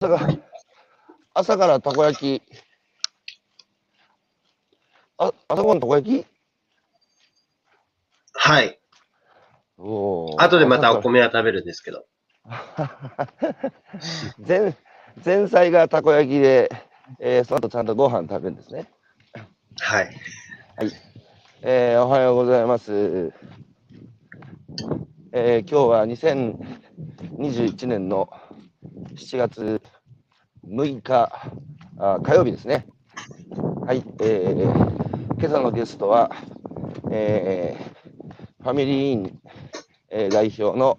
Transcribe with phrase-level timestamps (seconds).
[0.00, 0.28] 朝が
[1.34, 2.42] 朝からたこ焼き。
[5.18, 6.26] あ、朝ごはんたこ焼き？
[8.32, 8.80] はい。
[9.76, 12.06] おー後でまたお米は食べるんですけど。
[14.46, 14.76] 前
[15.24, 16.70] 前菜がたこ焼きで、
[17.18, 18.86] えーその後ちゃんとご飯食べるんですね。
[19.80, 20.20] はい。
[21.62, 23.32] えーおはようございます。
[25.32, 28.30] えー今日は2021年の
[28.84, 29.82] 7月
[30.66, 31.32] 6日
[31.98, 32.86] あ火曜日ですね。
[33.84, 34.98] はい、えー
[35.40, 36.30] 今朝のゲストは、
[37.10, 37.98] えー
[38.62, 39.40] ファミリーイン、
[40.10, 40.96] えー代表の、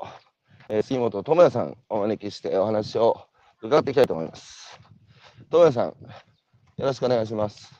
[0.67, 3.21] えー杉本智也さんをお招きしてお話を
[3.61, 4.79] 伺っていきたいと思います。
[5.49, 5.95] 智也さん、よ
[6.79, 7.73] ろしくお願いします。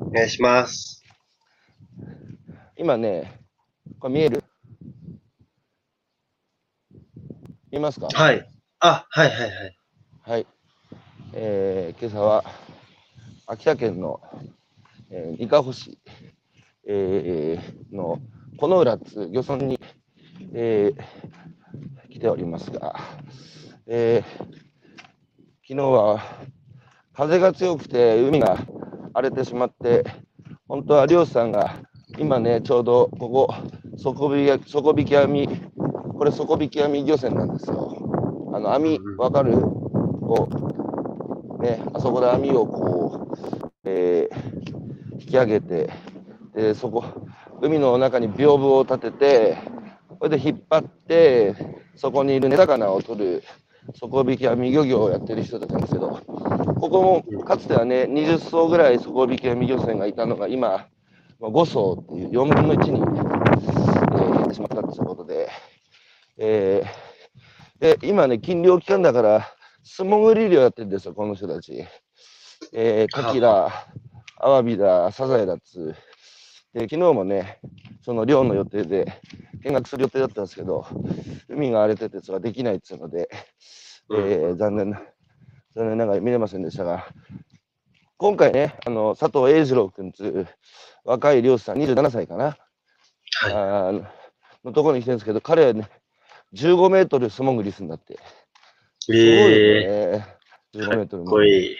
[0.00, 1.02] お願いします。
[2.76, 3.40] 今ね、
[3.98, 4.42] これ見える？
[7.70, 8.08] 見えますか？
[8.12, 8.53] はい。
[8.86, 9.78] あ、はいはいはい。
[10.24, 10.46] はい。
[11.32, 12.44] えー今朝は
[13.46, 14.20] 秋田県の、
[15.10, 15.98] えー、伊香保市、
[16.86, 18.20] えーの
[18.58, 19.80] この浦津漁村に、
[20.54, 22.94] えー来ておりますが、
[23.86, 24.44] えー
[25.68, 26.22] 昨日は
[27.14, 28.58] 風が強くて海が
[29.14, 30.04] 荒れてしまって、
[30.68, 31.76] 本当は漁師さんが
[32.18, 33.54] 今ね、ちょうどここ、
[33.98, 35.48] 底引き底引き網、
[36.18, 38.13] これ底引き網漁船なんですよ。
[38.54, 39.52] あの網、わかる？
[39.58, 40.48] こ
[41.58, 43.38] う、ね、あそこで網をこう、
[43.84, 44.54] えー
[45.14, 45.90] 引き上げて、
[46.54, 47.04] で、そこ、
[47.62, 49.56] 海の中に屏風を立てて、
[50.20, 51.54] これで引っ張って、
[51.96, 53.42] そこにいる根魚を取る、
[53.98, 56.20] 底引き網漁業をやってる人たちなんですけど、
[56.80, 60.86] ここもかつてはね、20艘ぐらい底引き網漁船がいたのが、今、
[61.40, 65.48] 5艘っていう4分の1に、えー減ってしまったということで、
[66.38, 67.03] えー
[67.84, 69.46] で今ね、禁漁期間だから、
[69.82, 71.84] 素潜り漁やってるんですよ、この人たち。
[72.72, 73.86] えー、カキだ、
[74.38, 75.96] アワビだ、サザエだっつう。
[76.72, 77.58] で、昨日もね、
[78.00, 79.20] その漁の予定で
[79.64, 80.86] 見学する予定だったんですけど、
[81.50, 83.28] 海が荒れててそれはできないっつうので、
[84.10, 85.02] えー残念な、
[85.76, 87.06] 残念ながら見れませんでしたが、
[88.16, 90.46] 今回ね、あの佐藤栄二郎君つう
[91.04, 93.52] 若い漁師さん、27歳かな、はい。
[93.52, 94.04] あー
[94.64, 95.90] のところに来てるんですけど、彼はね、
[96.54, 98.18] 15メートル素潜りするんだって。
[99.00, 100.26] すごいね。
[100.74, 101.76] 15メートルー、もかっこいい。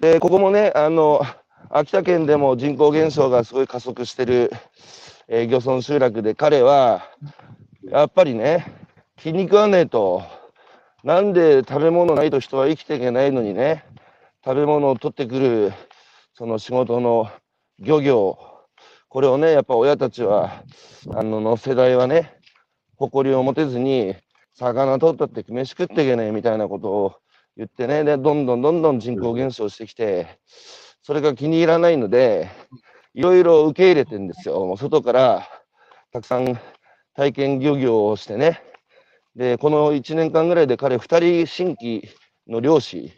[0.00, 1.22] で、ここもね、あの、
[1.70, 4.50] 秋田県でも人口減少がすごい加速してる、
[5.28, 7.02] えー漁村集落で、彼は、
[7.88, 8.66] やっぱりね、
[9.16, 10.22] 気に食わねえと、
[11.02, 13.84] なんで食べ物ないと人は生きていけないのにね、
[14.44, 15.72] 食べ物を取ってくる、
[16.34, 17.30] その仕事の
[17.78, 18.38] 漁業、
[19.08, 20.62] これをね、やっぱ親たちは、
[21.14, 22.38] あの、の世代はね、
[22.96, 24.14] 誇りを持てずに、
[24.54, 27.14] 魚取ったって飯食っていけねえみたいなことを
[27.56, 30.38] 言ってね、で、どんどんどんどん人口減少してきて、
[31.02, 32.50] それが気に入らないので、
[33.14, 34.66] いろいろ受け入れてんですよ。
[34.66, 35.48] もう外から
[36.12, 36.58] たくさん
[37.14, 38.62] 体験漁業をしてね。
[39.36, 42.08] で、この1年間ぐらいで彼2人新規
[42.48, 43.12] の漁師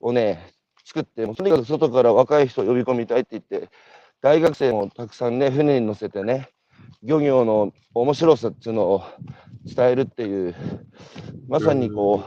[0.00, 0.52] をね、
[0.84, 3.70] 作って、もうとにかく外から若い人を呼び込みたいって言って、
[4.20, 6.50] 大学生もたくさんね、船に乗せてね、
[7.02, 9.02] 漁業の面白さっていうのを
[9.64, 10.54] 伝えるっていう、
[11.48, 12.24] まさにこ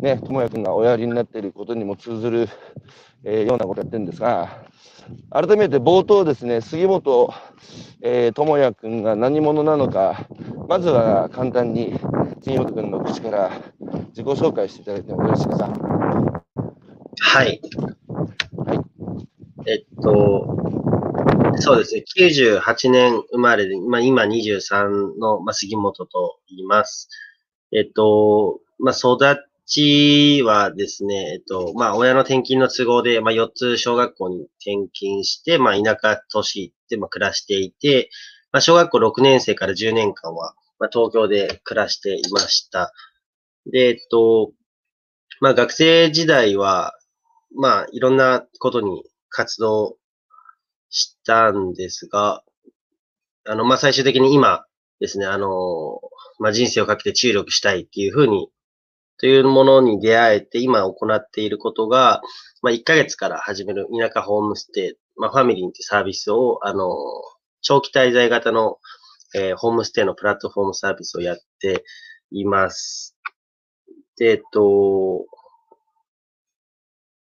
[0.00, 2.48] ね、智也君がおやりになっていることにも通ずる、
[3.24, 4.64] えーようなことやってるんですが、
[5.30, 7.32] 改めて冒頭ですね、杉本、
[8.02, 10.26] えー、智也君が何者なのか、
[10.68, 11.94] まずは簡単に
[12.42, 13.50] 杉本君の口から
[14.08, 15.68] 自己紹介していただいてもよろしいですか？
[17.20, 17.60] はい。
[18.66, 18.80] はい。
[19.70, 20.91] えっと、
[21.58, 22.04] そうですね。
[22.16, 27.08] 98年生まれで、まあ、今23の、まあ、杉本と言います。
[27.72, 29.18] えっと、まあ、育
[29.66, 38.10] ちはですね、えっと、まあ、親の転勤の都合で、まあ、4つ小学校に転勤して、まあ、田舎都市で、まあ、暮らしていて、
[38.52, 42.92] まあ、小学校6年生から10年間は、まあ、東京で暮らしていました。
[43.70, 44.52] で、えっと、
[45.40, 46.92] まあ、学生時代は、
[47.54, 49.96] まあ、いろんなことに活動
[50.92, 52.44] したんですが、
[53.44, 54.64] あの、まあ、最終的に今
[55.00, 56.00] ですね、あの、
[56.38, 58.48] まあ、人生をかけて注力したいっていうふうに、
[59.18, 62.22] というものに出会えて、今行っていることが、
[62.62, 66.86] まあ、1ヶ月から始める田舎ホームステイ、まあ、ファミリーってサービスを、あの、
[67.62, 68.78] 長期滞在型の、
[69.34, 71.84] えーホームステイのプラットフォームサービスをやって
[72.30, 73.16] います。
[74.18, 75.24] で、えっと、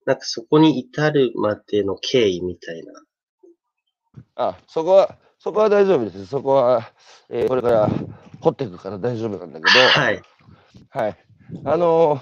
[0.06, 2.94] なんかそこに至るまでの経緯みたいな。
[4.36, 6.25] あ、そこは、そこは大丈夫です。
[6.27, 6.92] そこは、
[7.30, 7.89] えーこれから
[8.42, 10.21] 掘っていくから大丈夫なんだけど、はい。
[10.89, 11.18] はい。
[11.66, 12.21] あのー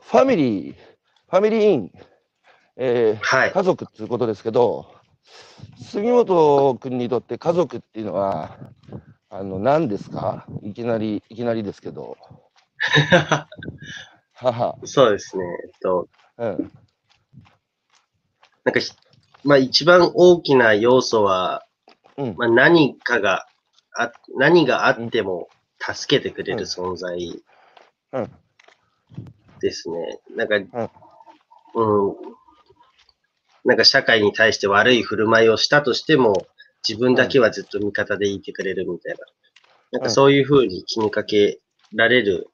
[0.00, 1.92] ファミリー、ファミリーイン、
[2.76, 3.52] えーはい。
[3.52, 4.94] 家族っていうことですけど、
[5.82, 8.58] 杉本君にとって家族っていうのは、
[9.30, 10.46] あの、何ですか？
[10.62, 12.16] いきなり、いきなりですけど。
[14.34, 14.76] 母。
[14.84, 15.44] そうですね。
[15.64, 16.08] えっと、
[16.38, 16.72] うん。
[18.64, 18.92] なんかひ、
[19.44, 21.64] まあ一番大きな要素は、
[22.16, 22.34] うん。
[22.36, 23.46] まあ何かが、
[23.96, 25.48] あ何があっても
[25.78, 27.42] 助けてくれる存在
[28.12, 28.30] うん。
[29.60, 30.20] ですね。
[30.34, 30.90] なんか、
[31.74, 32.16] うん。
[33.64, 36.46] なんか社会に対して悪い振る舞いをしたとしても、
[36.86, 39.18] 自分だけはずっと味方でいてくれるみたいな。
[39.92, 41.60] なんかそういうふうに気にかけ
[41.94, 42.48] られる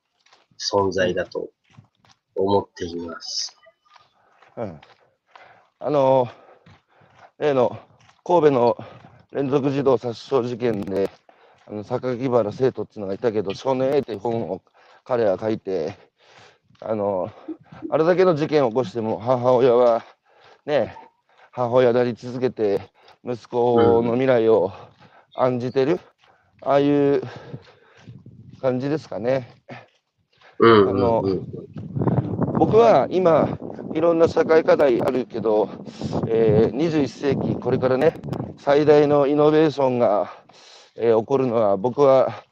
[0.72, 1.48] 存在だと
[2.36, 3.56] 思っています。
[4.56, 4.80] うん。
[5.80, 6.28] あの、
[7.40, 7.78] 例の
[8.22, 8.76] 神戸の
[9.32, 11.08] 連続児童殺傷事件で、
[11.66, 14.60] あの榊原生徒っていうのがいたけど、少年 A っていう本を
[15.04, 15.96] 彼は書いて、
[16.80, 17.30] あの、
[17.88, 20.04] あれだけの事件を起こしても母親は
[20.66, 20.94] ね、
[21.50, 22.82] 母親であり続けて、
[23.24, 24.70] 息子の未来を
[25.34, 25.98] 案じてる、
[26.60, 27.22] ああいう
[28.60, 29.48] 感じですかね。
[30.58, 31.24] うんあの
[32.58, 33.48] 僕は今、
[33.94, 35.68] いろんな社会課題あるけど、
[36.28, 38.14] えー21世紀、これからね、
[38.58, 40.30] 最大のイノベーションが、
[40.96, 42.42] えー起こるのは、僕は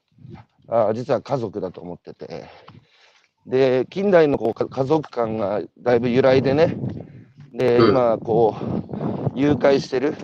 [0.69, 2.46] あ実は家族だと思ってて、
[3.46, 6.76] で近代のこうか家族観がだいぶ揺らいでね、
[7.52, 7.88] でうん。
[7.88, 8.56] 今、こ
[9.35, 10.14] う、誘拐してる、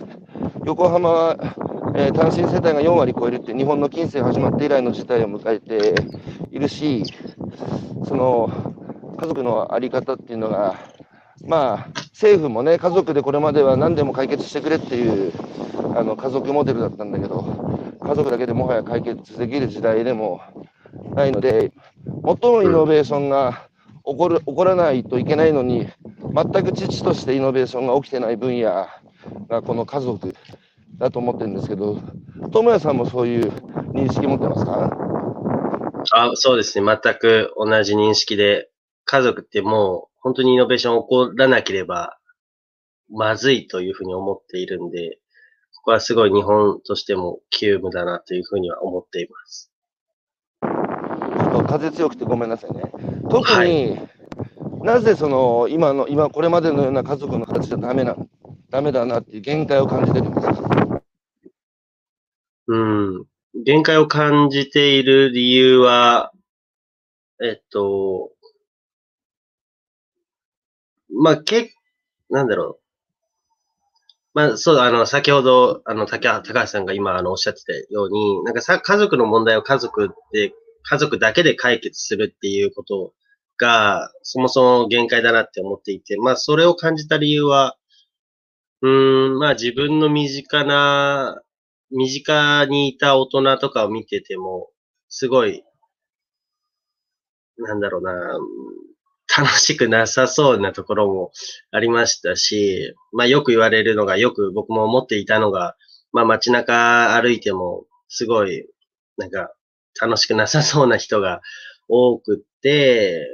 [0.65, 1.37] 横浜は、
[1.95, 5.95] えー単身世帯が4割超えるって、日本の近世始まって以来の事態を迎えて
[6.51, 7.03] いるし、
[8.05, 8.49] その
[9.19, 10.75] 家族の在り方っていうのが、
[11.43, 15.33] まあ、政府もね、家族でこれまでは何でも解決してくれっていう
[15.95, 17.43] あの家族モデルだったんだけど、
[18.01, 20.41] 家族だけでもはや解決できる時代でも
[21.13, 21.71] ないので、
[22.05, 23.67] 最もイノベーションが
[24.05, 25.87] 起こる起こらないといけないのに、
[26.33, 28.87] 全く父としてイノベーションが起きてない分野
[29.49, 30.35] がこの家族
[30.97, 31.99] だと思ってるんですけど、
[32.51, 33.51] 智也さんもそういう
[33.93, 34.89] 認識持ってますか？
[36.11, 36.85] あそうですね。
[36.85, 38.69] 全く同じ認識で、
[39.05, 42.17] 家族ってもう本当にイノベーション起こらなければ
[43.11, 45.19] まずいというふうに思っているんで、
[45.75, 49.71] ここはすごい日本としても急務だなというふうには思っています。
[50.63, 52.81] ちょっと風強くてごめんなさいね。
[53.29, 53.99] 特はに、
[54.81, 58.15] なぜその今の今これまでのような家族の形じゃダメな
[58.71, 61.03] ダメだなっていう限界を感じてるんですか？
[62.65, 63.25] うん。
[63.63, 66.31] 限界を感じている理由は、
[67.43, 68.31] えっと、
[71.21, 71.73] まあ、け、
[72.29, 72.85] なんだろう。
[74.33, 80.51] まあ、そう、あの、先ほど、あの、高橋さんが今、あの、おっしゃってたように、なんかさ、家族の問題を家族で、
[80.83, 83.13] 家族だけで解決するっていうこと
[83.57, 87.77] が、そもそも限界だなって思っていて、まあ、それを感じた理由は、
[88.81, 88.87] う
[89.35, 91.41] ん、まあ、自分の身近な、
[91.91, 94.69] 身近にいた大人とかを見てても、
[95.09, 95.63] すごい、
[97.57, 98.11] なんだろうな、
[99.37, 101.31] 楽しくなさそうなところも
[101.71, 105.75] ありましたし、まあよく言われるのが、よく僕も思っていたのが、
[106.11, 108.67] まあ街中歩いても、すごい、
[109.17, 109.53] なんか、
[109.99, 111.41] 楽しくなさそうな人が
[111.87, 113.27] 多くって、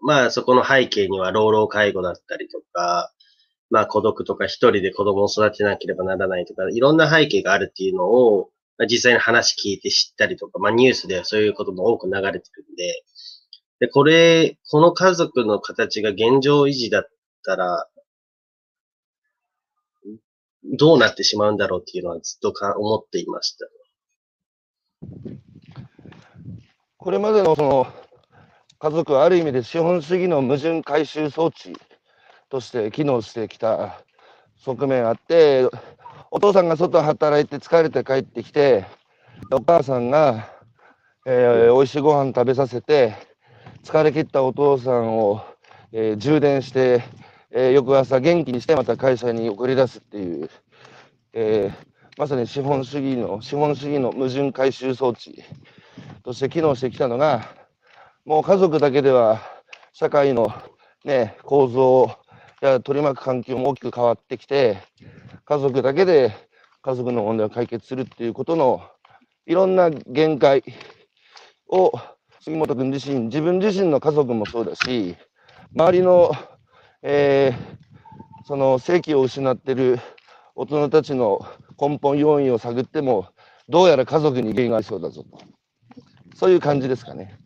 [0.00, 3.12] まあそこの背景には老老介護だったりとか、
[3.70, 8.50] まあ孤独とか一人で子供を育てなければならないとか、いろんな背景があるっていうのを、
[8.88, 13.02] 実際に話聞いて知ったりとか、まあニュースではそういうことも多く流れてるんで、
[13.82, 17.04] で、これ、この家族の形が現状維持だっ
[17.44, 17.88] たら、
[20.78, 23.66] どうなってしまうんだろうっていうのはずっとか思っていました。
[26.96, 27.88] これまでのその
[28.78, 31.72] 家族はある意味で資本主義の矛盾回収装置
[32.50, 34.04] として機能してきた
[34.58, 35.68] 側面あって、
[36.30, 38.86] お父さんが外働いて疲れて帰ってきて、
[39.50, 40.48] お母さんが、
[41.26, 43.31] えー、美味しいご飯食べさせて、
[43.84, 45.44] 疲れ切ったお父さんを、
[45.92, 47.02] えー充電して、
[47.50, 50.50] えー翌朝元気にしてまた会社に送り出すっていう、
[51.32, 55.42] えーまさに資本主義の資本主義の矛盾回収装置
[56.24, 57.48] として機能してきたのが
[58.26, 59.40] もう家族だけでは
[59.94, 60.52] 社会の、
[61.04, 62.18] ね、構造
[62.60, 64.78] や取り巻く環境も大きく変わってきて
[65.46, 66.32] 家族だけで
[66.82, 68.82] 家族の問題を解決するっていうことの
[69.46, 70.62] いろんな限界
[71.68, 71.92] を
[72.44, 75.16] 杉本君自身自分自身の家族もそうだし
[75.76, 76.32] 周りの、
[77.02, 77.82] えー
[78.44, 80.00] その正気を失ってる
[80.56, 81.46] 大人たちの
[81.80, 83.28] 根本要因を探っても
[83.68, 85.38] どうやら家族に原因がありそうだぞと
[86.34, 87.38] そういう感じですかね。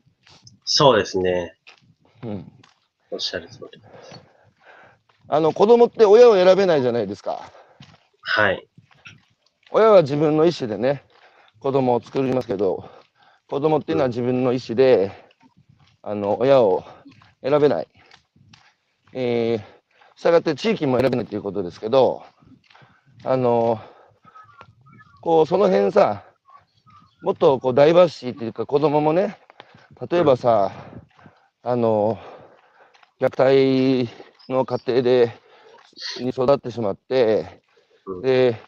[0.65, 1.55] そうですね。
[2.25, 2.53] うん
[3.11, 3.81] おっしゃる通り。
[5.29, 7.53] あの、子供って親を選べないじゃないですか。
[8.23, 8.67] はい。
[9.71, 11.05] 親は自分の意思でね、
[11.61, 12.89] 子供を作りますけど、
[13.49, 15.13] 子供っていうのは自分の意思で、
[16.03, 16.83] あの、親を
[17.43, 17.89] 選べない。
[19.13, 22.25] えー、したがって地域も選べないということですけど、
[23.25, 23.81] あの、
[25.21, 26.25] こう、その辺さ、
[27.23, 29.39] もっとこう、ダイバーシティっていうか、子供もね、
[30.11, 30.73] 例えばさ、
[31.63, 32.19] あの、
[33.21, 34.13] 虐待
[34.53, 35.33] の過程で、
[36.19, 37.63] に育ってしまって、
[38.07, 38.61] うんで、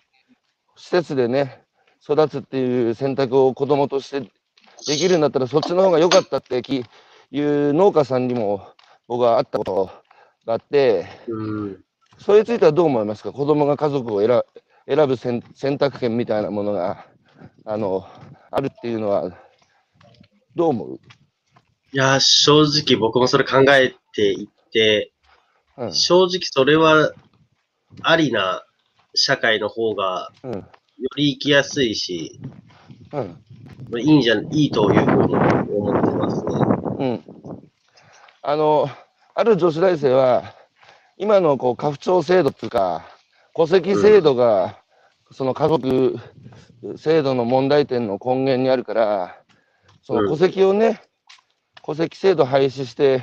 [0.77, 1.65] 施設でね、
[2.01, 4.31] 育つっていう選択を子供として
[4.87, 6.85] できるんだったら、そっちの方が良かったってき
[7.31, 8.67] いう農家さんにも
[9.07, 9.91] 僕は会ったこと
[10.47, 11.85] があって、うん。
[12.19, 13.33] それについてはどう思いますか？
[13.33, 14.43] 子供が家族を選
[14.87, 17.07] 選ぶ選選択権みたいなものが、
[17.65, 18.09] あの、
[18.51, 19.37] あるっていうのは、
[20.55, 25.13] どう思う、いや、正直僕もそれ考えていて、
[25.77, 25.93] うん。
[25.93, 27.13] 正直それは
[28.03, 28.65] ありな
[29.15, 30.53] 社会の方がうん。
[30.53, 30.65] よ
[31.17, 32.41] り生きやすいし、
[33.13, 33.45] うん
[33.99, 36.51] いいんじゃ、いいというふうに思ってますね。
[36.99, 37.25] うん、
[38.43, 38.89] あの、
[39.35, 40.55] ある女子大生は、
[41.17, 43.05] 今のこう家父長制度っていうか、
[43.55, 44.79] 戸籍制度が、
[45.31, 46.17] その家族
[46.97, 49.37] 制度の問題点の根源にあるから、
[50.03, 51.01] その戸籍をね、
[51.85, 53.23] 戸籍制度廃止して、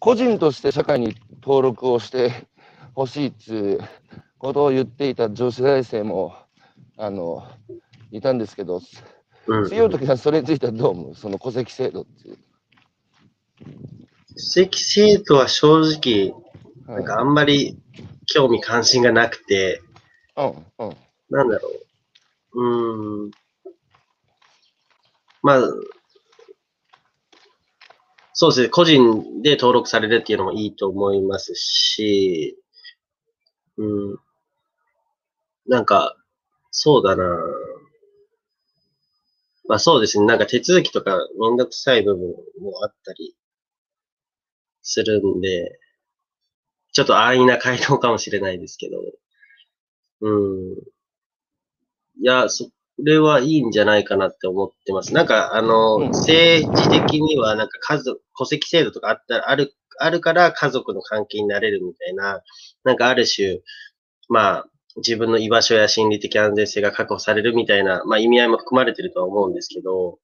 [0.00, 2.32] 個人として社会に登録をして
[2.94, 3.80] ほしいっていう
[4.38, 6.34] ことを言っていた女子大生も、
[6.96, 7.46] あの、
[8.10, 8.82] いたんですけど、うん。
[9.68, 11.14] 強い時はそれについてはどう思う？
[11.14, 12.38] その戸籍制度っていう。
[14.34, 17.76] 戸籍制度は正直、うんなんかあんまり
[18.24, 19.82] 興味関心がなくて、
[20.36, 20.46] うん
[20.78, 20.96] うん
[21.28, 21.68] なんだろ
[22.54, 22.60] う。
[22.60, 23.30] うーん。
[25.42, 25.60] まあ、
[28.32, 28.68] そうですね。
[28.70, 32.56] 個人で登録されるっていうのもいいと思いますし、
[33.76, 34.18] うん。
[35.66, 36.16] なんか、
[36.70, 37.24] そうだな。
[39.68, 40.26] まあそうですね。
[40.26, 42.26] なんか手続きとかめんどくさい部分
[42.60, 43.36] もあったり
[44.82, 45.78] するんで、
[46.92, 48.98] ちょっと安易な回答かもしれないですけど、
[50.20, 50.88] うん。
[52.20, 52.70] いや、そ
[53.02, 55.14] れはいいんじゃないかなって思ってます。
[55.14, 62.42] なんか、あの、うん政治的には、なんか家族、戸籍制度とかあったら、ある、あるから家族の関係になれるみたいな、
[62.84, 63.60] なんかある種、
[64.28, 64.68] まあ、
[64.98, 70.18] 自分の居場所や心理的安全性が確保されるみたいな、まあ意味合いも含まれてるとは思うんですけど、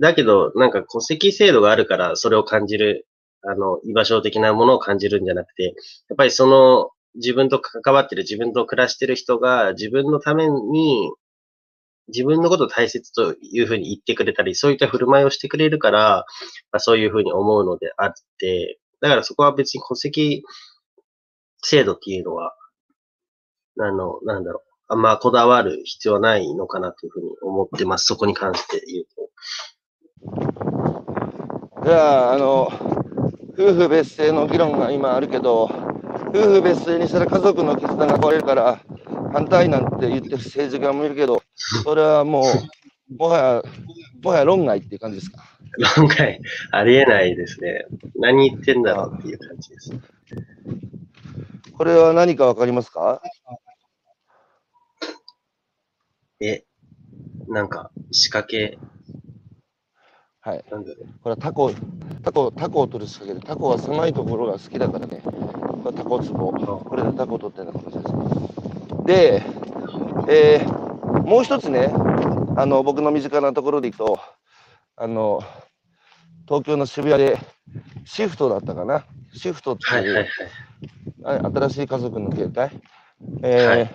[0.00, 3.06] だけど、なんか戸籍制度があるからそれを感じる、
[3.42, 5.74] あの、居場所的なものを感じるんじゃなくて、
[6.08, 11.12] やっぱりその自分と関わってる、自分と暮らしてる人が自分のために、
[12.08, 16.24] 自分のことを大切というふうに言ってくれたり、そういった振る舞いをしてくれるから、
[16.70, 20.44] まあ、そういうふうに思うのであって、だからそこは別に戸籍
[21.62, 22.54] 制度っていうのは、
[23.78, 28.06] あの、なんだろう、あんまこだわる必要はないのかなというふうに思ってます。
[28.06, 29.30] そこに関して言うと。
[31.84, 32.68] じゃあ、あの、
[33.58, 35.64] 夫婦別姓の議論が今あるけど、
[36.28, 38.80] 夫婦別姓にしたら家族の絆が壊れるから、
[39.32, 41.42] 反対なんて言ってる政治家もいるけど、
[41.84, 42.44] それはもう、
[43.18, 43.62] もはや、
[44.22, 45.42] もはや論外っていう感じですか？
[45.98, 46.40] 論外、
[46.72, 47.86] ありえないですね。
[48.16, 49.90] 何言ってんだろうっていう感じです。
[51.76, 53.20] これは何かわかりますか？
[56.40, 56.64] え、
[57.48, 58.78] なんか、仕掛け、
[60.40, 60.64] はい。
[60.70, 61.06] なんだろう。
[61.22, 61.72] これはタコ、
[62.22, 65.20] タコ、タコを取る仕掛けで、タコは狭いところが好きだからね。
[65.24, 66.52] これタコツボ。
[66.52, 69.46] これでタコを取ってるのかもしれないです。
[70.28, 70.86] で、えー
[71.26, 71.90] もう一つね、
[72.56, 74.20] あの、僕の身近なところでいくと、
[74.96, 75.40] あの、
[76.46, 77.38] 東京の渋谷で
[78.04, 79.04] シフトだったかな。
[79.32, 80.26] シフトってはいはいはい。
[81.24, 82.70] あ新しい家族の形態、
[83.42, 83.90] えーはい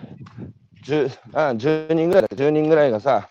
[0.83, 2.27] 10あ10人ぐらいだ。
[2.29, 3.29] 10人ぐらいがさ、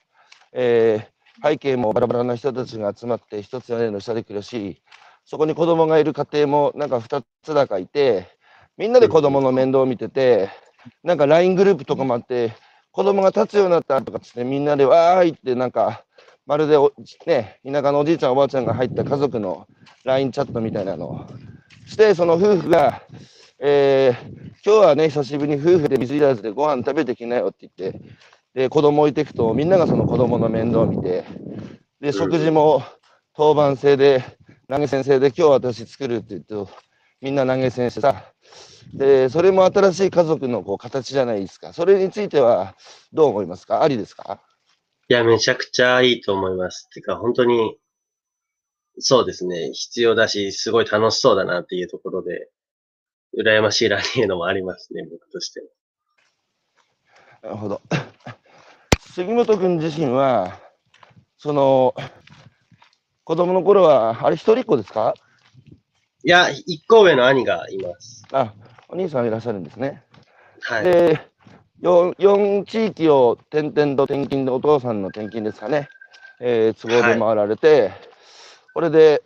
[0.53, 4.83] えー背景もバラバラな人たちが集まって一つ屋根の下で暮らし
[5.25, 8.29] そこに子供がいる家庭もなんか2つだかいて
[8.77, 10.51] みんなで子供の面倒を見てて
[11.03, 12.53] なんか LINE グループとかもあって
[12.93, 16.05] 子供が立つようになったとかっつってみんなでわーいってなんか
[16.47, 16.93] まるでお、
[17.27, 19.67] ね、田舎のおじいちゃんおばあちゃんが入った家族の
[20.05, 21.27] LINE チャットみたいなのを
[21.87, 23.03] してその夫婦が
[23.61, 28.01] えー今日はね、久しぶりに夫婦で水入らずでご飯食べてきなよって言って、
[28.53, 31.25] で、子供置いていくと、みんながその子供の面倒を見て、
[32.01, 32.83] で、食事も
[33.35, 34.23] 当番制で、
[34.69, 36.69] 投げ先生で、今日私作るって言うと、
[37.23, 38.25] みんな投げ先生さ、
[38.93, 41.73] で、それも新しい家族のこう形じゃないですか。
[41.73, 42.77] それについては
[43.13, 43.83] どう思いますか？
[43.83, 44.43] ありですか？
[45.09, 46.89] いや、めちゃくちゃいいと思います。
[46.91, 47.79] てか、本当に、
[48.99, 49.71] そうですね。
[49.73, 52.51] 必要だし、すごい楽しそうだなっていうところで、
[53.39, 55.67] 羨ましいなっていうのもありますね、僕としては。
[57.43, 57.81] なるほど。
[59.15, 60.59] 杉本君自身は、
[61.39, 61.95] その、
[63.25, 65.15] 子供の頃は、あれ一人っ子ですか？
[66.23, 68.25] いや、一個上の兄がいます。
[68.33, 68.53] あ、
[68.89, 70.03] お兄さんいらっしゃるんですね。
[70.63, 70.85] はい。
[70.85, 71.21] で、
[71.83, 75.89] 4, 4地域を転々と転勤で、お父さんの転勤ですかね、
[76.41, 77.93] えー都合で回られて、
[78.75, 79.23] これで、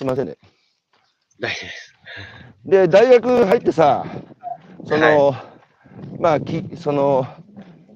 [0.00, 0.38] すいませんね。
[1.38, 1.94] 大丈夫です。
[2.64, 4.06] で、大学入ってさ、
[4.86, 5.34] その、
[6.18, 7.26] まあ、きその、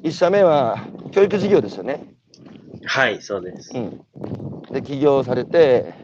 [0.03, 2.05] 1社目は教育事業ですよね。
[2.85, 3.71] はい、そうです。
[3.75, 4.05] うん。
[4.71, 5.95] で、起業されて、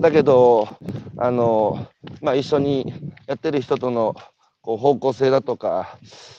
[0.00, 0.66] だけど、
[1.18, 1.88] あの、
[2.22, 4.16] まあ、一緒にやってる人との
[4.62, 5.98] こう方向性だとか、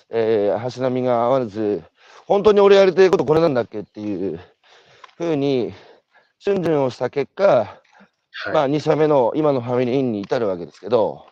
[0.09, 1.83] えー、足並みが合わず、
[2.25, 4.39] 本当に俺やりたいことこれなんだっけっていう
[5.15, 5.75] ふうに、
[6.39, 7.85] 瞬順をした結果、
[8.44, 8.54] はい。
[8.54, 11.25] まあ、2社目の今のファミリーインに至るわけですけど、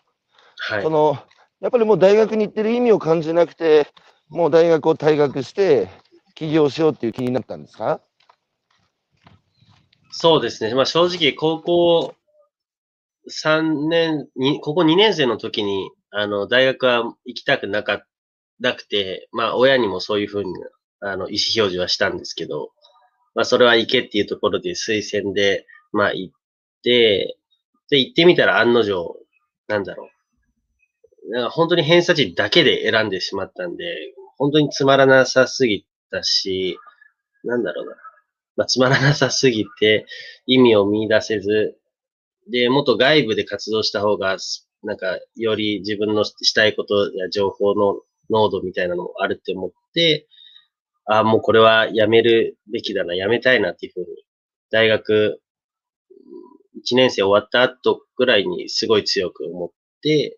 [0.60, 0.90] はいそ。
[0.90, 1.18] の、
[1.62, 3.88] やっぱりもう大学に行ってる意味を感じなくて、
[4.30, 5.90] もう大学を退学して、
[6.36, 8.02] 起業しようっていう気になったんですか？
[10.12, 10.74] そうですね。
[10.76, 12.16] まあ正直、高校
[13.28, 18.04] 3年、に高校2年生の時に、あの、大学は行きたくなか
[18.60, 20.54] なくて、まあ親にもそういうふうに、
[21.02, 22.72] あの、意思表示はしたんですけど、
[23.36, 26.43] まあそれは行けっていうところで推薦で、まあ行って、
[26.84, 27.36] で、
[27.92, 29.18] 行ってみたら案の定、
[29.68, 30.10] なんだろ
[31.28, 31.32] う。
[31.32, 33.86] なんか本当に偏差値だけで選んでしまったんで、
[34.38, 36.78] 本当につまらなさすぎたし、
[37.44, 37.96] なんだろうな。
[38.56, 40.06] まあ、つまらなさすぎて、
[40.46, 41.78] 意味を見出せず、
[42.52, 44.38] で、もっと外部で活動した方が、
[44.84, 50.28] なんか、より自分のしたいことや情報の濃度みたいなのもあるって思って、
[51.06, 54.06] ああ、もうこれはやめるべきだな、やめたいなっていうふうに、
[54.72, 55.42] 大学
[56.86, 59.70] 1年生終わった後ぐらいにすごい強く思っ
[60.02, 60.38] て、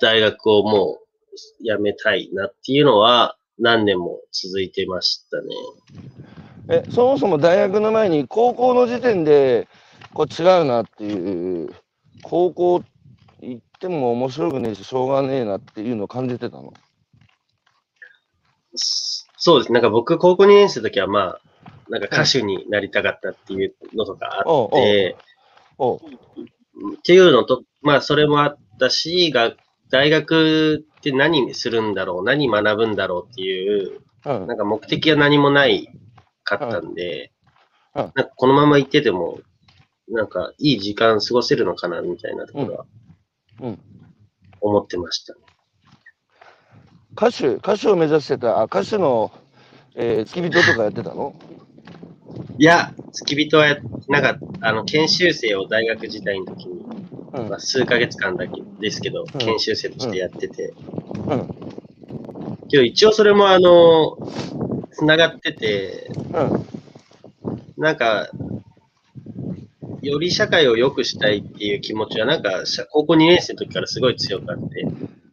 [0.00, 0.98] 大学をも
[1.60, 5.48] うやめたいなっていうのは何年も続いてましたね。
[6.68, 9.68] えそもそも大学の前に高校の時点で
[10.14, 11.74] こう違うなっていう
[12.22, 12.84] 高校
[13.40, 16.72] 行っても面白くねえししょうがねえなっていうのを感じてたの？
[19.44, 19.72] そうです。
[19.72, 21.40] なんか僕、高校2年生の時はまあ、
[21.88, 25.16] なんか歌手になりたかったっていうのとかあって、
[26.98, 29.52] っていうのと、まあそれもあったし、が
[29.90, 34.46] 大学って何するんだろう、何学ぶんだろうっていう、うん。
[34.46, 35.88] なんか目的が何もない
[36.44, 37.32] かったんで、
[37.94, 39.40] なんかこのまま行ってても、
[40.08, 42.86] なんかいい時間過ごせるのかなみたいなところは
[43.60, 43.78] うん。
[44.60, 45.34] 思ってました。
[47.14, 49.30] 歌手歌手を目指してたあ歌手の、
[49.94, 51.34] えー付き人とかやってたの？
[52.58, 53.76] いや、付き人はや
[54.08, 56.80] なんか、あの、研修生を大学時代の時に、
[57.32, 57.48] うん。
[57.48, 59.38] まあ、数ヶ月間だけですけど、うん。
[59.38, 60.72] 研修生としてやってて、
[61.26, 61.48] うん。
[62.68, 64.16] けど一応それもあの、
[64.92, 66.66] 繋がってて、うん。
[67.76, 68.30] なんか、
[70.02, 74.86] より社会を良くしたいっていう気持ちは、なんか、社高校2年生の時からすごい強くあって、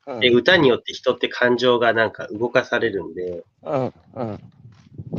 [0.07, 0.19] うん。
[0.19, 4.39] で、歌によって人って感情がなんか動かされるんで、うんうん。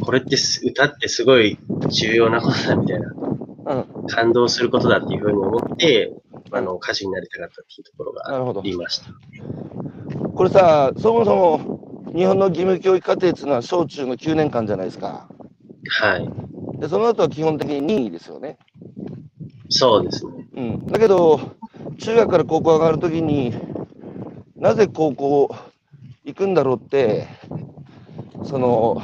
[0.01, 4.07] これってす歌ってすごい重要なことだみたいな、うん。
[4.07, 6.13] 感動することだっていうふうに思って、
[6.53, 9.11] あの、歌手になりたかったっていうところがありました。
[10.35, 15.29] これさそもそも日本の義務教育課程っていうのは小中の9年間じゃないですか。
[16.01, 16.81] はい。
[16.81, 18.59] でその後は基本的に任意ですよね。
[19.69, 20.49] そうですね。
[20.57, 21.41] うん、だけど、
[21.99, 23.55] 中学から高校上がるときに
[24.57, 25.55] なぜ高校
[26.25, 27.29] 行くんだろうって、
[28.45, 29.03] その、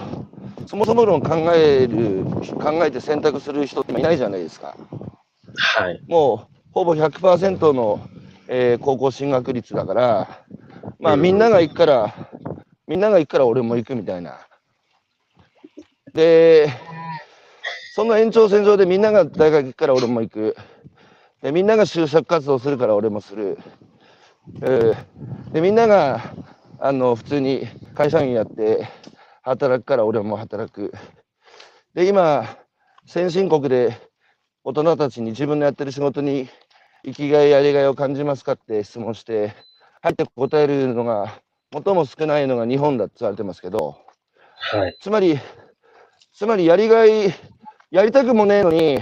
[0.66, 2.24] そもそも論考える、
[2.60, 4.76] 考えて選択する人っていないじゃないですか。
[5.56, 6.02] はい。
[6.08, 8.00] もう、ほぼ100%の、
[8.48, 10.44] えー高校進学率だから、
[11.00, 12.14] まあうんみんなが行くから、
[12.86, 14.38] みんなが行くから俺も行くみたいな。
[16.14, 16.68] で、
[17.94, 20.56] その延長線上でみんなが大学行くから俺も行く。
[21.42, 23.58] で、みんなが就職活動するから俺もする。
[24.62, 26.20] えーで、みんなが、
[26.80, 28.86] あの、普通に会社員やって
[29.46, 30.92] 働くから俺も働く。
[31.94, 32.44] で、今、
[33.06, 33.96] 先進国で
[34.64, 36.48] 大人たちに自分のやってる仕事に
[37.04, 39.54] 生きがいやりがいを感じますかって質問して、
[40.02, 41.40] 入って答えるのが
[41.72, 43.96] 最も少ないのが日本だって言われてますけど、
[44.56, 44.96] はい。
[45.00, 45.38] つまり、
[46.34, 47.32] つまりやりがい、
[47.92, 48.98] やりたくもねえのに、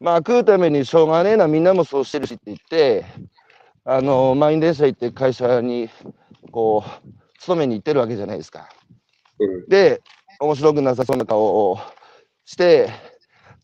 [0.00, 3.04] まあ食うためにしょうがねえな、みんなもそうしてるしって言って、
[3.84, 5.88] あの、満員電車行って会社に、
[6.50, 8.68] こう、勤めに行ってるわけじゃないですか。
[9.68, 10.02] で、
[10.40, 11.78] 面白くなさそうな顔を
[12.44, 12.90] して、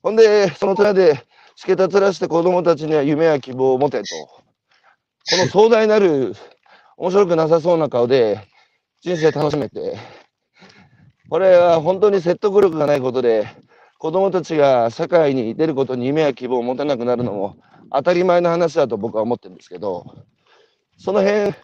[0.02, 4.04] ほんで、その隣で、しけたつらして子供たちには夢や希望を持てと。
[5.30, 6.34] この壮大なる、
[6.96, 8.40] 面白くなさそうな顔で、
[9.00, 9.96] 人生楽しめて、
[11.30, 13.46] これは本当に説得力がないことで、
[13.98, 17.56] 子供たちが社会に出ることに夢や希望を持てなくなるのも
[17.90, 20.04] 当たり前の話だと僕は思ってるんですけど、
[20.98, 21.54] その辺、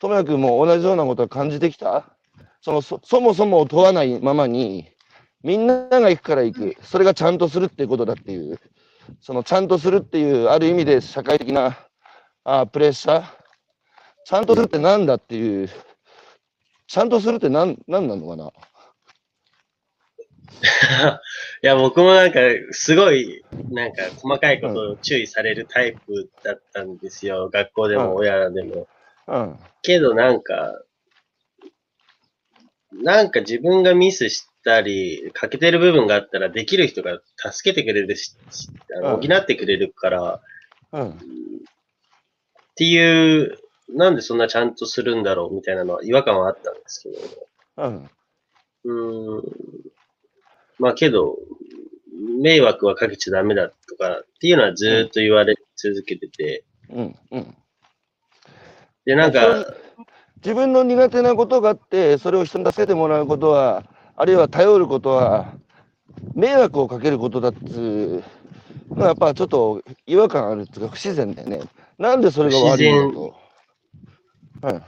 [0.00, 2.16] 智也君も同じようなことを感じてきた？
[2.60, 4.88] そのそそもそも問わないままに、
[5.42, 8.58] みんなが行くから行く、それがちゃんとするっていうことだっていう、
[9.20, 11.78] そのちゃんとするっていう、ある意味で社会的な
[12.44, 13.24] あプレッシャー、
[14.24, 15.68] ちゃんとするってなんだっていう、
[16.86, 18.52] ちゃんとするってなんなんなのかな？
[21.62, 22.40] いや、僕もなんか、
[22.72, 27.48] すごい、なんか、細かいことを注意されるタイプだったんですよ。
[27.50, 28.88] 学校でうんも親らでも。
[29.28, 29.58] うん。
[29.82, 30.82] けどなんか、
[32.92, 38.34] なんか自分がミスしたり、欠けてる部分があったら、できる人が助けてくれるし、
[39.02, 40.40] 補ってくれるから、
[40.92, 41.10] うん。
[41.10, 41.14] っ
[42.76, 43.58] ていう、
[43.90, 47.16] なんでそんなちゃんとするんだろうみたいなのは違和感はあったんですけど。
[47.76, 48.10] うん。
[48.84, 49.42] うーん。
[50.78, 51.36] まあけど、
[52.42, 57.16] 迷惑はかけちゃダメだとかっていうのはずーっと言われ続けてて、うん。
[57.30, 57.56] うん。
[59.04, 59.66] で、なんか、
[60.42, 63.84] 自分の苦手なことがあって、それを人に助けてもらうことは、
[64.16, 65.54] あるいは頼ることは、
[66.34, 68.22] 迷惑をかけることだっつ
[68.92, 71.60] うのはやっぱちょっと違和感あるっていうか、不自然だよね。
[71.98, 73.34] なんでそれが悪いんだと。
[74.62, 74.82] うん。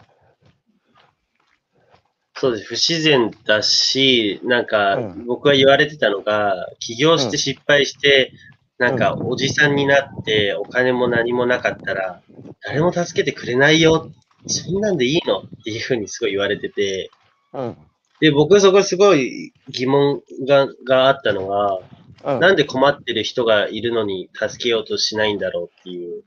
[2.34, 2.64] そうです。
[2.66, 8.32] 不自然だし、なんかうん、僕が言われてたのが、起業して失敗して、
[8.78, 12.20] なんか、うおじさんになって、お金も何もなかったら、
[12.64, 14.10] 誰も助けてくれないよ。
[14.46, 17.11] そんなんでいいのっていうふうにすごい言われてて、
[17.52, 17.76] うん。
[18.20, 21.78] で、僕そこすごい疑問ががあったのが、
[22.35, 22.40] うん。
[22.40, 26.22] なんで困ってる人がいるのに助けようとしないんだろうっていう、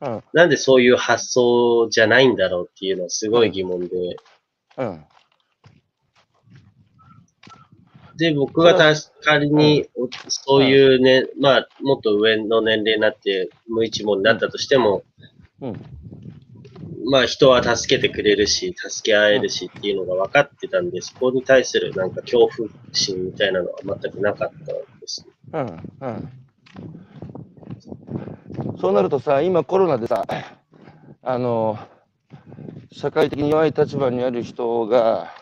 [0.00, 0.22] うん。
[0.32, 4.16] なんでそういう発想じゃないんだろうっていうのはすごい疑問で、
[4.76, 5.04] うん。
[8.16, 15.04] で、僕が確かに、おそういうね、まあ、もっと上の年齢になって、無一文になったとしても、
[15.62, 15.99] うん。
[17.04, 25.26] まあ、人は助けてくれるし、助け合えるしっていうのが分かってたんで、そこに対するなんか恐怖心みたいなのは全くなかったです。
[25.52, 25.92] うん。
[26.00, 26.30] うん。
[28.80, 30.24] そうなるとさ、今コロナでさ、
[31.22, 31.78] あの、
[32.92, 35.32] 社会的に弱い立場にある人が、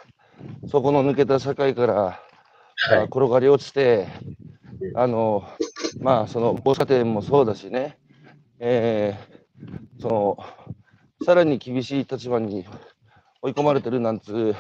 [0.71, 2.99] そこの抜けた社会から、はい。
[2.99, 4.07] あ転がり落ちて、
[4.95, 5.45] あの、
[6.01, 7.99] まあ、その、母子家庭もそうだしね、
[8.61, 9.39] えー
[10.01, 10.39] その、
[11.25, 12.65] さらに厳しい立場に
[13.43, 14.57] 追い込まれてるなんつう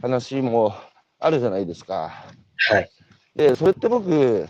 [0.00, 0.74] 話も
[1.18, 2.24] あるじゃないですか。
[2.70, 2.90] はい。
[3.34, 4.48] で、それって僕、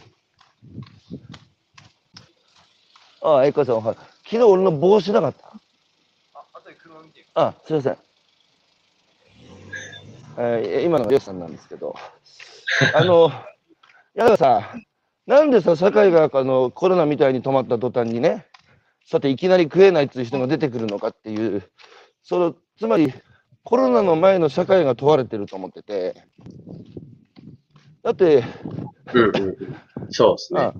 [3.23, 3.97] ああ、エイカさん、はい
[4.31, 5.53] 昨日俺の帽子なかった？
[7.35, 7.97] あ、すいません。
[10.37, 11.95] えー今のはヨシさんなんですけど、
[12.95, 13.29] あの、
[14.15, 14.75] いやださ、
[15.27, 18.48] なんでさ、社会があのコロナみたいに止まった途端にね、
[19.11, 21.63] さていきなり食えないっていう人が出てくるのかっていう、
[22.23, 23.11] そのつまり
[23.65, 26.25] コロナの前の社会が問われてると思ってて、
[28.03, 28.45] だって、
[29.15, 29.57] うんうんうん。
[30.11, 30.61] そうですね。
[30.61, 30.75] あ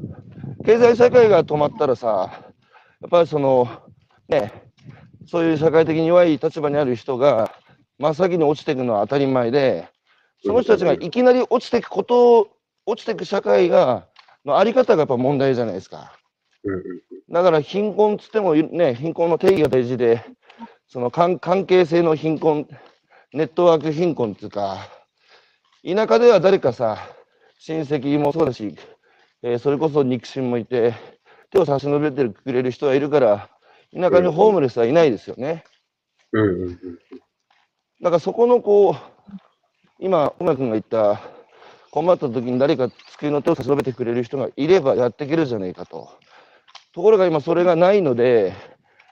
[0.67, 2.45] 経済社会が止まったらさ、
[3.01, 3.67] やっぱりその、
[4.29, 4.53] ね、
[5.27, 7.51] そういう社会的に弱い立場にある人が
[7.99, 9.89] 真っ先に落ちていくのは当たり前で、
[10.45, 12.49] その人たちがいきなり落ちていくことを、
[12.85, 14.07] 落ちていく社会が、
[14.45, 16.18] のあり方がやっぱ問題じゃないですか。
[16.65, 16.83] うんうん
[17.31, 20.25] だから貧困っつってもね、貧困の定義が大事で、
[20.87, 22.67] その関関係性の貧困、
[23.35, 24.79] ネットワーク貧困っていうか、
[25.85, 26.99] 田舎では誰かさ、
[27.59, 28.75] 親戚もそうだし、
[29.43, 30.95] えーそれこそ肉親もいて、
[31.51, 33.51] 手を差し伸べてくれる人はいるから、
[33.95, 35.65] 田舎にホームレスはいないですよね。
[36.33, 36.79] うんうんうん。
[38.01, 38.95] だからそこのこう、
[39.99, 41.21] 今、小村君が言った、
[41.91, 46.11] 困った時に誰か机の手を差し伸べてくれる人がいればやっていけるじゃないかと。
[46.93, 48.55] ところが今それがないので、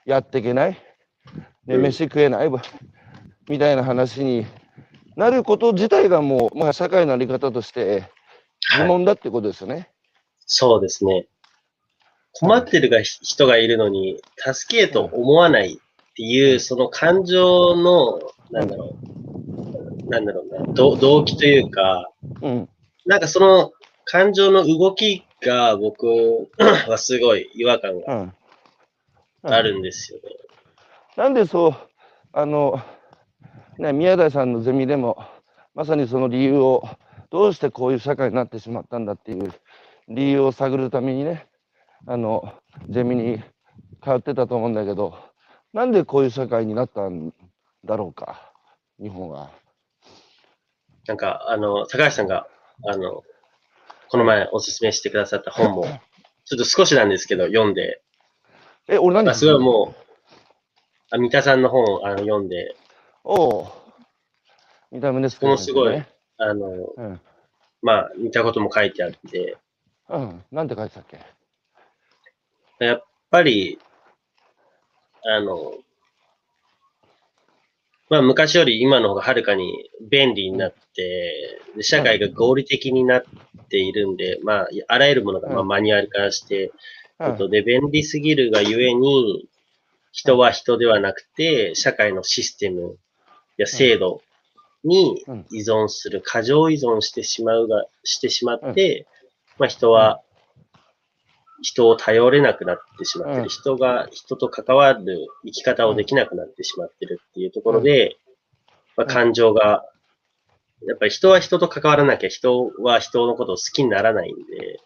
[0.04, 0.70] やっていけない。
[1.66, 2.62] ね、うん飯食えないわ
[3.48, 4.46] みたいな話に
[5.16, 8.08] なること自体がもう、まあ、社会のあり方として
[8.70, 8.88] 疑はい。
[8.88, 9.90] 問だってことですよね。
[10.46, 11.26] そうですね。
[12.32, 15.76] 困ってるが人がいるのに、助けと思わないっ
[16.14, 18.96] ていう、その感情の、なんだろ
[20.06, 22.10] う、なんだろうな、ど動機というか、
[22.42, 22.68] うん。
[23.06, 23.72] なんかその
[24.04, 26.06] 感情の動きが僕
[26.88, 28.32] はすごい違和感がうん。
[29.42, 30.24] あるんですよね。
[31.16, 31.74] なんでそう、
[32.32, 32.80] あの、
[33.78, 35.24] ね、宮台さんのゼミでも、
[35.74, 36.82] まさにその理由を、
[37.30, 39.52] どうしてこういう社会になってしまったんだっていう
[40.08, 41.46] 理由を探るためにね、
[42.06, 42.54] あの、
[42.88, 43.42] ゼミに
[44.02, 45.18] 通ってたと思うんだけど、
[45.72, 47.32] なんでこういう社会になったん
[47.84, 48.52] だろうか、
[49.00, 49.50] 日本は。
[51.06, 52.46] なんか、あの、高橋さんが、
[52.86, 53.22] あの、
[54.08, 55.84] この前おすすめしてくださった本も、
[56.44, 58.02] ちょっと少しなんですけど、読んで、
[58.88, 60.04] え、俺何あすごいもう、
[61.10, 62.76] あ三田さんの本をあの読んで、
[63.24, 63.66] おう。
[64.92, 66.04] 見た目ですけど、このすごい。
[66.38, 67.20] あの、うん。
[67.82, 69.56] まあ、似たことも書いてあって、
[70.08, 70.44] うん。
[70.52, 71.04] なんて書いてたっ
[72.78, 72.84] け？
[72.84, 73.80] やっぱり、
[75.24, 75.74] あの、
[78.08, 83.22] まあ、昔より今の方がはるかに便利になって、で社会が合理的になっ
[83.68, 85.68] ているんで、まあ、あらゆるものがまあうん。
[85.68, 86.72] マニュアル化して、
[87.18, 87.26] うん。
[87.32, 89.48] えっと、で、便利すぎるがゆえに、
[90.12, 92.96] 人は人ではなくて、社会のシステム
[93.56, 94.22] や制度
[94.84, 95.46] にうん。
[95.50, 99.06] 依存する、過剰依存してしまうが、してしまって、
[99.58, 100.22] まあ人は、
[101.62, 103.48] 人を頼れなくなってしまってうんる。
[103.48, 108.16] 人が人と関わる生き方をできなくなってしまってるっていうところで、
[108.96, 109.84] まあ感情が、
[110.86, 114.80] やっぱり人は人と関わらなきゃ人は人のことを好きにならないんで。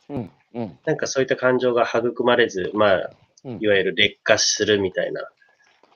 [0.85, 3.11] なんかそういった感情が育まれず、まあ、
[3.45, 5.23] うんいわゆる劣化するみたいな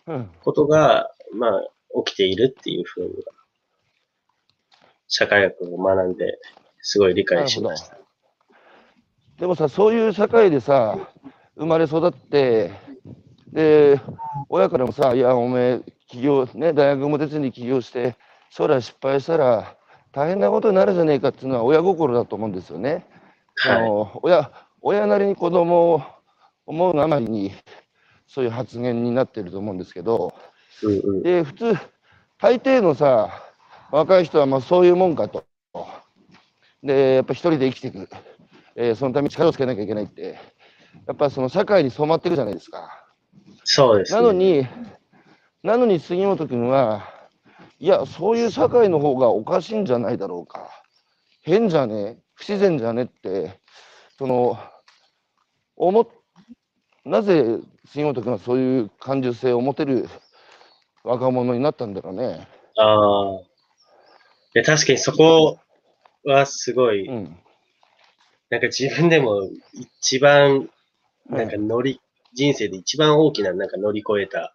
[0.06, 0.30] うん。
[0.42, 1.62] ことが、まあ、
[2.04, 3.10] 起きているっていうふうに、
[5.08, 6.38] 社会学を学んで、
[6.82, 8.04] すごい理解しました。
[9.38, 10.97] でもさ、そういう社会でさ、
[11.57, 12.73] 生まれ育って、
[13.53, 14.01] で、
[14.49, 18.16] 親からもさ、いや、おめえ、起業、ね、大学も出ずに起業して、
[18.51, 19.77] 将来失敗したら
[20.12, 23.05] 大変なことになるじゃねえかっていうのは親心だと思うんですよね。
[23.66, 23.83] あはい。
[23.83, 26.03] の親親なりに子供を
[26.66, 27.53] 思うあまりに、
[28.29, 30.33] そういう発言になってると思うんですけど、
[30.83, 31.23] うんうん。
[31.23, 31.75] で、普通、
[32.38, 33.31] 大抵のさ、
[33.90, 35.44] 若い人はまあそういうもんかと。
[36.83, 38.09] で、やっぱ一人で生きていく。
[38.76, 40.38] えーそのために力をつけなきゃいけないって、
[41.06, 43.04] やっぱその社会に染まってるじゃないですか。
[43.64, 44.20] そうです、ね。
[44.20, 44.66] なのに、
[45.62, 47.08] なのに杉本君は、
[47.78, 50.70] いや、そういう社会の方がおかしいんじゃないだろうか。
[51.42, 53.60] 変じゃね不自然じゃねって、
[54.18, 54.58] その、
[55.76, 56.08] 思っ
[57.04, 60.08] なぜ杉本君はそういう感受性を持てる
[61.02, 62.48] 若者になったんだろうね。
[62.78, 63.42] ああ。
[64.54, 65.58] で確かにそこ
[66.24, 67.37] はすごい、うん。
[68.55, 70.71] なんか自分でも一番、うん
[71.27, 72.01] なんか乗り、
[72.35, 74.53] 人生で一番大きななんか乗り越えた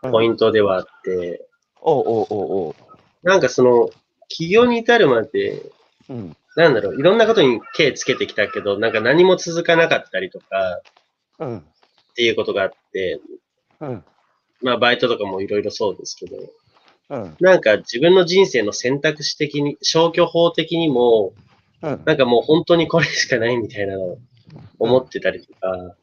[0.00, 1.46] ポインントではあって、
[1.82, 2.74] おうおうおうおう。
[3.22, 3.90] なんかその、
[4.28, 5.70] 起業に至るまで、
[6.08, 6.36] うん。
[6.56, 10.80] なんだろう、いろんなことに手つけてきたけど、なんか何も続かなかったりとか
[11.38, 11.58] うん。
[11.58, 11.62] っ
[12.16, 13.20] ていうことがあって、
[13.80, 14.04] うん。
[14.62, 16.36] まあバイトとかもいろいろそうですけど、
[17.10, 17.36] うん。
[17.38, 21.34] なんか自分の人生の選択肢的に、消去法的にも、
[21.82, 22.02] うん。
[22.04, 24.18] なんかもう本当にこれしかないみたいなのを
[24.78, 25.96] 思ってたりとか、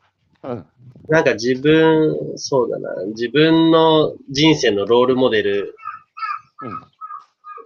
[0.44, 0.66] うん。
[1.10, 5.76] なんか自分、そうだな、自分の人生のロールモデル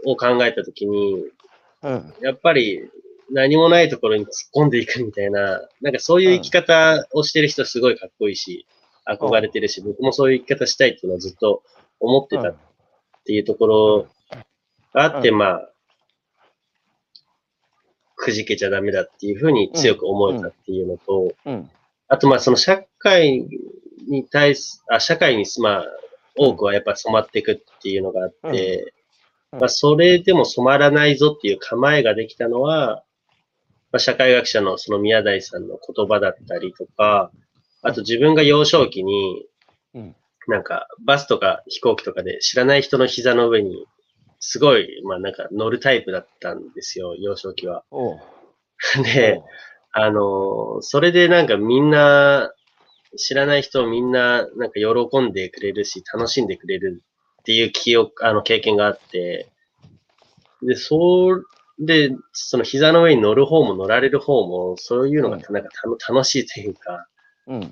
[0.05, 1.25] を考えたときに、
[1.83, 2.13] うん。
[2.21, 2.89] やっぱり
[3.31, 8.65] 何もないところに突っ込んでいくみたいな、なんかそういう生き方をしてる人すごいかっこいいし、
[9.07, 11.63] 憧れてるし、僕もそういう生き方したいっていうのはずっと
[11.99, 12.55] 思ってたっ
[13.25, 14.07] ていうところ
[14.93, 15.69] があって、うんまあ、
[18.29, 21.69] くじけちゃダメだっていうふうに強く思えたっていうのと、うん。
[22.07, 23.47] あとまあその社会
[24.07, 25.85] に対す、あ、社会にまあ
[26.35, 28.93] 多くはやっぱ染まっていくっていうのがあって、
[29.53, 33.03] うんまあそれでも染まらないぞっていう構えができたのは、
[33.91, 37.31] まあ、社会学者のその宮台さんの言葉だったりとか、
[37.81, 39.45] あと自分が幼少期に
[39.95, 40.15] うん。
[40.47, 43.85] なんかバスとか飛行機とかで知らない人の膝の上に
[44.39, 47.83] すごい、まあなんか乗るタイプだったんですよ、幼少期は。
[49.03, 49.41] で、
[49.91, 52.53] あのーそれでなんかみんな、
[53.17, 57.03] 知らない人みんななんか喜んでくれるし、楽しんでくれる
[57.41, 59.49] っていう記憶、あの経験があって、
[60.61, 61.45] で、そう、
[61.79, 67.07] で、その膝の上に乗る方も乗られる方も、そういうのがうんなんかた楽しいというか、
[67.47, 67.61] うん。
[67.61, 67.71] っ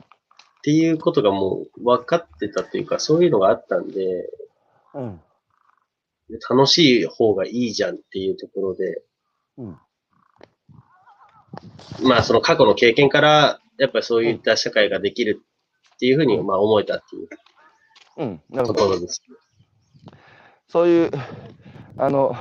[0.63, 4.29] ていうことがもう分かってたというか、そういうのがあったんで、
[4.93, 5.21] うん。
[6.29, 9.01] で楽しい方がいいじゃんっていうところで、
[9.57, 9.77] うん。
[12.03, 15.41] まあその過去の経験から、やっぱりそういった社会ができる
[15.95, 17.29] っていうふうに、まあ思えたっていう。
[18.53, 19.21] ところです。
[20.67, 21.11] そういう、
[21.97, 22.35] あの、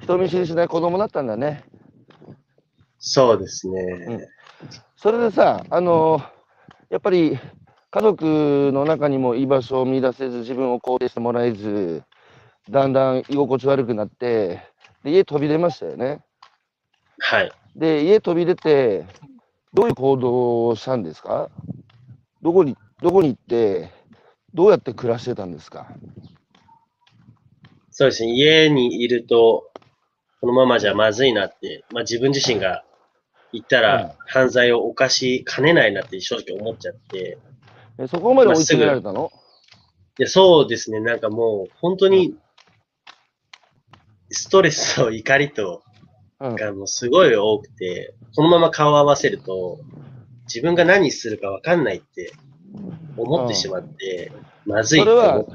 [0.00, 1.64] 人見知りしない子供だったんだね。
[2.98, 4.28] そうですね。
[4.96, 6.20] それでさ、あの、
[6.90, 7.38] やっぱり
[7.90, 12.02] 家族の中にも居場所を見出せず、自分を肯定してもらえず、
[12.68, 14.62] だんだん居心地悪くなって、
[15.02, 16.20] で家飛び出ましたよね。
[17.18, 17.52] はい。
[17.76, 19.06] で、家飛び出て、
[19.72, 21.48] どういう行動をしたんですか？
[22.42, 23.90] どこに、どこに行って、
[24.52, 25.88] どうやって暮らしてたんですか？
[27.90, 28.32] そうですね。
[28.32, 29.70] 家にいると、
[30.40, 32.84] このままじゃまずいなって、まあ自分自身が
[33.52, 37.38] 言ったうんら犯罪を犯しかねないなって正直思っちゃって、
[37.98, 39.30] えそこまで追い詰められたの？
[40.18, 41.00] いやそうですね。
[41.00, 42.36] なんかもう本当に
[44.30, 45.82] ストレスと怒りと
[46.40, 46.56] うん。
[46.56, 49.78] がもうすごい多くて、このまま顔を合わせると
[50.46, 52.32] 自分が何するかわかんないって
[53.16, 54.32] 思ってしまって、
[54.64, 55.52] まずいって思って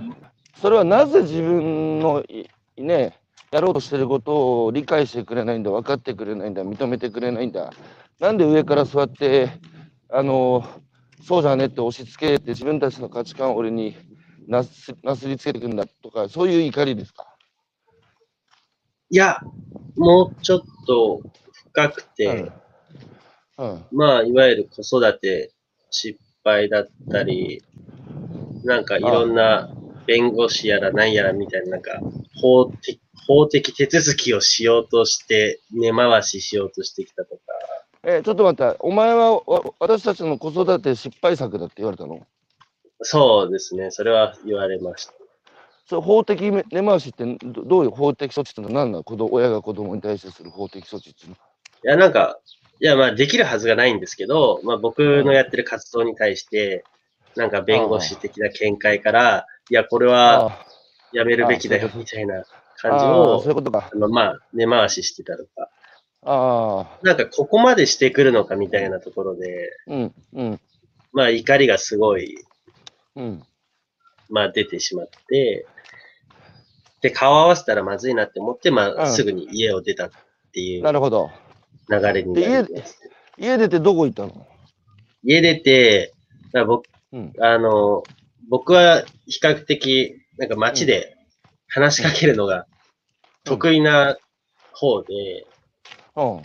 [0.61, 3.19] それはなぜ自分のいね、
[3.51, 7.71] やろうとしてることを理解してくれないんだ、分かってくれないんだ、認めてくれないんだ。
[8.19, 9.49] なんで上から座って、
[10.09, 10.63] あの、
[11.23, 13.95] そうじゃねって押し付けて自分たちの価値観を俺に
[14.47, 17.34] なすなすりつけてくんだとか、そういう怒りですか？
[19.09, 19.39] いや、
[19.95, 21.21] もうちょっと
[21.69, 22.51] 深くて、
[23.57, 23.65] うん。
[23.65, 23.85] うん。
[23.91, 25.51] まあ、いわゆる子育て
[25.89, 27.63] 失敗だったり、
[28.63, 29.69] なんかいろんな
[30.05, 31.99] 弁護士やら何やらみたいな、なんか
[32.41, 37.41] 法的法的手続きをしようとして、根回ししようとしてきたとか、
[38.03, 42.21] え、ちょっと待って、お前はわ私たちの子育て失敗作だって言われたの？
[43.01, 45.13] そうですね、それは言われました。
[45.87, 49.03] それ法的根回しってどどういう法的措置ってのは何なの？
[49.03, 51.37] 子供親が子供に対してする法的措置っていうのい
[51.83, 52.39] や、なんか、
[52.79, 56.83] いや、まあ、できるはずがないんですけど、まあ、僕のやってる活動に対して、
[57.35, 60.65] なんか弁護士的な見解から、いや、これはあ
[61.13, 62.43] やめるべきだよみたいな
[62.77, 63.89] 感じをーそういうことか。
[63.93, 65.69] あの、まあ、根回ししてたとか、
[66.23, 70.59] ああ、なんかここまでしてくるのかみたいなところで、うん、うん、
[71.13, 72.43] まあ怒りがすごい、
[73.15, 73.43] うん。
[74.27, 75.67] まあ出てしまって、
[77.05, 80.09] で、顔合わせたらまずいなって思って、まうんあすぐに家を出たっ
[80.51, 81.29] ていうなるほど。
[81.87, 82.99] 流れになります。
[83.37, 84.47] 家出てどこ行ったの？
[85.21, 86.13] 家出て、
[86.51, 87.33] だ僕、うん。
[87.39, 88.01] あの、
[88.49, 91.15] 僕は比較的、なんか街で
[91.67, 92.65] 話しかけるのが
[93.43, 94.17] 得意な
[94.71, 95.45] 方で、
[96.15, 96.23] うん。
[96.37, 96.41] ま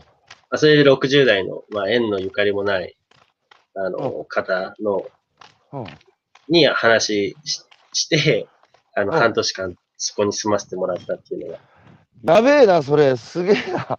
[0.51, 2.99] あ、それで60代の、まあ、縁のゆかりもない、
[3.75, 5.07] あの、う方の、
[5.73, 5.87] うん。
[6.51, 7.59] に話し
[7.95, 8.47] して、
[8.95, 12.35] あの、うん半年間、そこに住ませてもらったっていうのが。
[12.37, 13.17] やべえな、それ。
[13.17, 13.99] すげえな。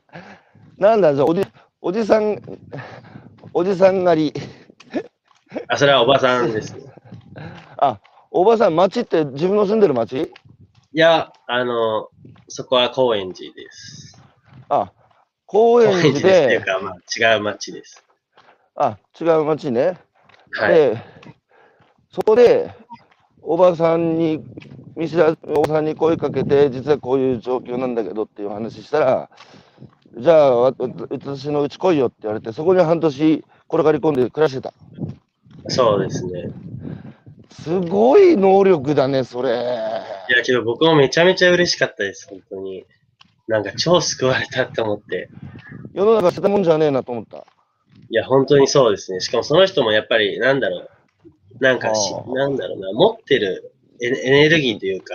[0.77, 1.45] なんだ、じゃあ、おじ、
[1.79, 2.41] おじさん、
[3.53, 4.41] おじさん狩り。
[5.67, 6.75] あ、それはおばさんです。
[7.77, 7.99] あ、
[8.31, 10.17] おばさん、町って自分の住んでる町？
[10.17, 12.09] いや、あの、
[12.47, 14.19] そこは高円寺です。
[14.69, 14.91] あ、
[15.45, 18.03] 高高円寺円寺ですっていうで、か、まあ、違う町です。
[18.75, 19.99] あ、違う町ね。
[20.51, 20.73] はい。
[20.73, 20.97] で、
[22.11, 22.73] そこで、
[23.41, 24.43] おばさんに、
[24.95, 29.29] 見知らおばさんに声かけて、実はこういう状況なんだけどっていう話したら、
[30.17, 30.73] じゃあ、わ
[31.09, 34.73] 私のうち来いよって言われて、そこに半年転がり込んで暮らしてた。
[35.69, 36.51] そうですね。
[37.51, 39.49] すごい能力だね、それ。
[39.49, 39.53] い
[40.33, 42.85] や、けど僕もめちゃめちゃ嬉しかったです、本当に。
[43.47, 45.29] なんか超救われたって思って。
[45.93, 47.45] 世の中捨てたもんじゃねえなと思った。
[48.09, 49.21] いや、本当にそうですね。
[49.21, 50.89] しかもその人もやっぱり、なんだろう。
[51.59, 53.70] なんかしなんだろうな、持ってる
[54.01, 55.13] エネルギーというか、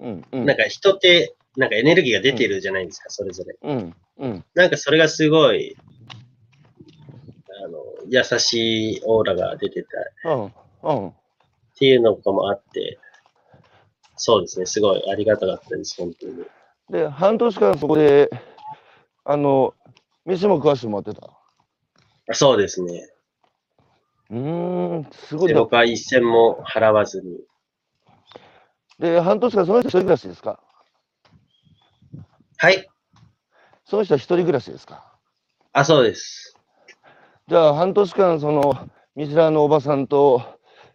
[0.00, 3.56] うん、うんなん、か人って、なんかエネルギーが出てるじゃないですか、それぞれ。
[3.62, 4.44] うん、うん。
[4.54, 5.76] なんかそれがすごい、
[7.64, 9.82] あの、優しいオーラが出て
[10.24, 11.12] たっうん、うん。
[11.76, 12.98] ていうのかもあって、
[14.16, 16.44] そうですね、すごいありがたかったです、本当に。
[16.90, 18.30] で、半年間そこで、
[19.24, 19.74] あの、
[20.24, 21.28] 飯も食わしてもらってた？
[22.28, 23.08] あそうですね。
[24.30, 24.38] うー
[25.00, 25.54] ん、すごい。
[25.54, 27.40] 僕は一銭も払わずに。
[29.02, 30.60] で、半年間その人一人暮らしですか？
[32.58, 32.88] はい。
[33.84, 35.04] その人は一人暮らしですか？
[35.72, 36.56] あ、そうです。
[37.48, 40.42] じゃあ、半年間、その、見知らぬおばさんと、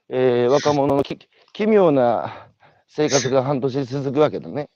[0.07, 1.19] えー若者のき
[1.51, 2.47] 奇妙な
[2.87, 4.69] 生活が半年続くわけだね。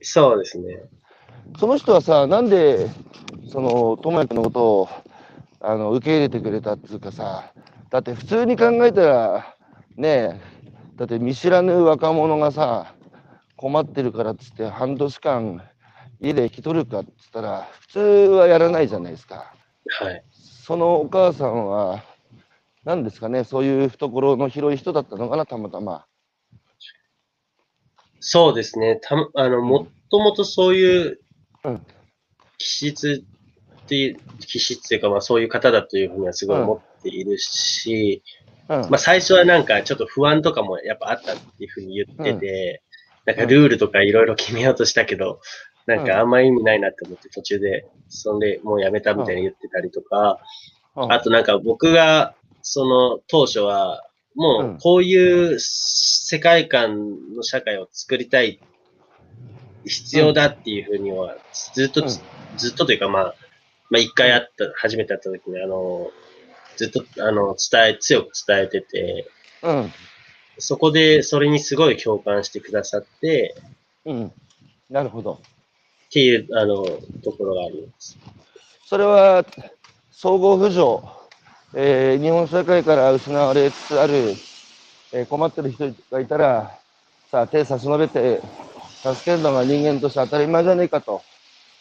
[0.00, 0.78] そうですね。
[1.58, 2.88] その人はさ、なんで、
[3.50, 4.88] その、智也君のことを、
[5.60, 7.52] あの、受け入れてくれたっていうかさ、
[7.90, 9.56] だって普通に考えたら、
[9.96, 10.40] ねえ、
[10.96, 12.94] だって見知らぬ若者がさ、
[13.56, 15.62] 困ってるからっつって半年間
[16.20, 19.54] 家で引き取るかっつったら、普通はやらないじゃないですか。
[20.00, 20.24] はい。
[20.32, 22.02] そのお母さんは、
[22.84, 26.06] 何ですかね、そういう懐の広い人だったのかな、たまたま。
[28.20, 28.98] そうですね。
[29.02, 31.20] たあの、もっともとそういう
[31.64, 31.86] うん
[32.58, 33.24] 気質
[33.84, 38.45] っていう、気質っていうか、まあそういう方だというふうにはすごい思っているし、うん。
[38.68, 42.82] まあ最初はなんかちょっと不安とかもやっぱあったっていうふうに言ってて、
[43.24, 45.40] なんかルールとかいろいろ決めようとしたけど、
[45.86, 50.40] なんかあんま意味ないなって思って途中で、そんでもうやめたみたいに言ってたりとか、
[50.96, 51.12] うん。
[51.12, 54.02] あとなんか僕が、その当初は、
[54.34, 58.60] もうこういう世界観の社会を作りたい、
[59.84, 61.36] 必要だっていうふうには、
[61.74, 62.08] ずっと、うん。
[62.56, 63.34] ずっとというかまあ、
[63.90, 66.10] まあ一回会った、初めて会った時にあの、
[66.76, 69.26] ずっとあの、伝え、強く伝えてて、
[69.62, 69.92] うん。
[70.58, 73.54] そこでそれにすごい共感してくださって、
[74.04, 74.32] うん。
[74.90, 75.40] なるほど。
[76.08, 76.84] っていう、あの、
[77.22, 78.16] ところがあります。
[78.86, 79.44] それは、
[80.12, 81.06] 総合扶助、
[81.74, 84.34] えー日本社会から失われつつある、
[85.12, 86.78] えー困ってる人がいたら、
[87.30, 88.40] さあ、手差し伸べて、
[89.02, 91.22] 助けるのが人間として当たり前じゃねえかと。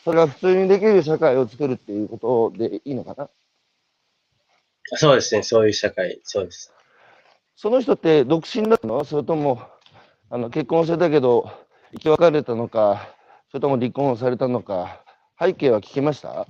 [0.04, 3.30] それが普通にできる社会を作るっていうことでいいのかな？
[4.93, 6.73] そうですね、そういう社会、そうです。
[7.55, 9.03] その人って独身だったの？
[9.03, 9.61] それとも、
[10.29, 11.49] あの、結婚してたけど、
[11.93, 13.07] 生き別れたのか、
[13.49, 15.03] それとも離婚されたのか、
[15.39, 16.47] 背景は聞きました？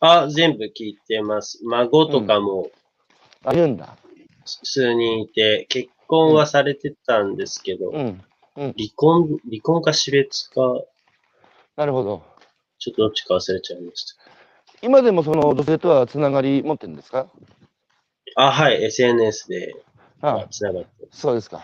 [0.00, 1.60] あ、全部聞いてます。
[1.64, 2.70] 孫とかも
[3.44, 3.96] あ、言うんだ。
[4.44, 8.22] 数人いて、結婚はされてたんですけど、うん。
[8.56, 10.60] 離婚、離婚か死別か、
[11.76, 12.24] なるほど。
[12.78, 14.37] ちょっとどっちか忘れちゃいました。
[14.82, 17.26] 今でもその女性とはつながり持ってるんですか？
[18.36, 19.74] あ、はい、SNS で
[20.20, 20.88] あつながって。
[21.10, 21.62] そうですか。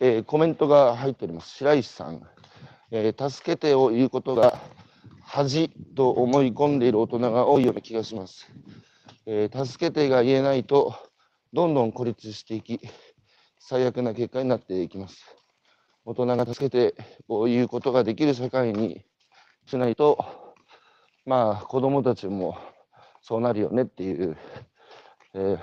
[0.00, 1.50] えーコメントが入っております。
[1.56, 2.22] 白石さん、
[2.90, 4.58] えー助けてを言うことが
[5.22, 8.50] 恥と思い込んでいる大人が多いような気がします。
[9.26, 10.94] えー助けてが言えないと、
[11.52, 12.80] どんどん孤立していき、
[13.58, 15.18] 最悪な結果になっていきます。
[16.04, 16.94] 大人が助けて
[17.28, 19.04] を言うことができる社会に
[19.66, 20.45] しないと、
[21.26, 22.56] まあ子供たちも
[23.20, 24.36] そうなるよねっていう、
[25.34, 25.58] えー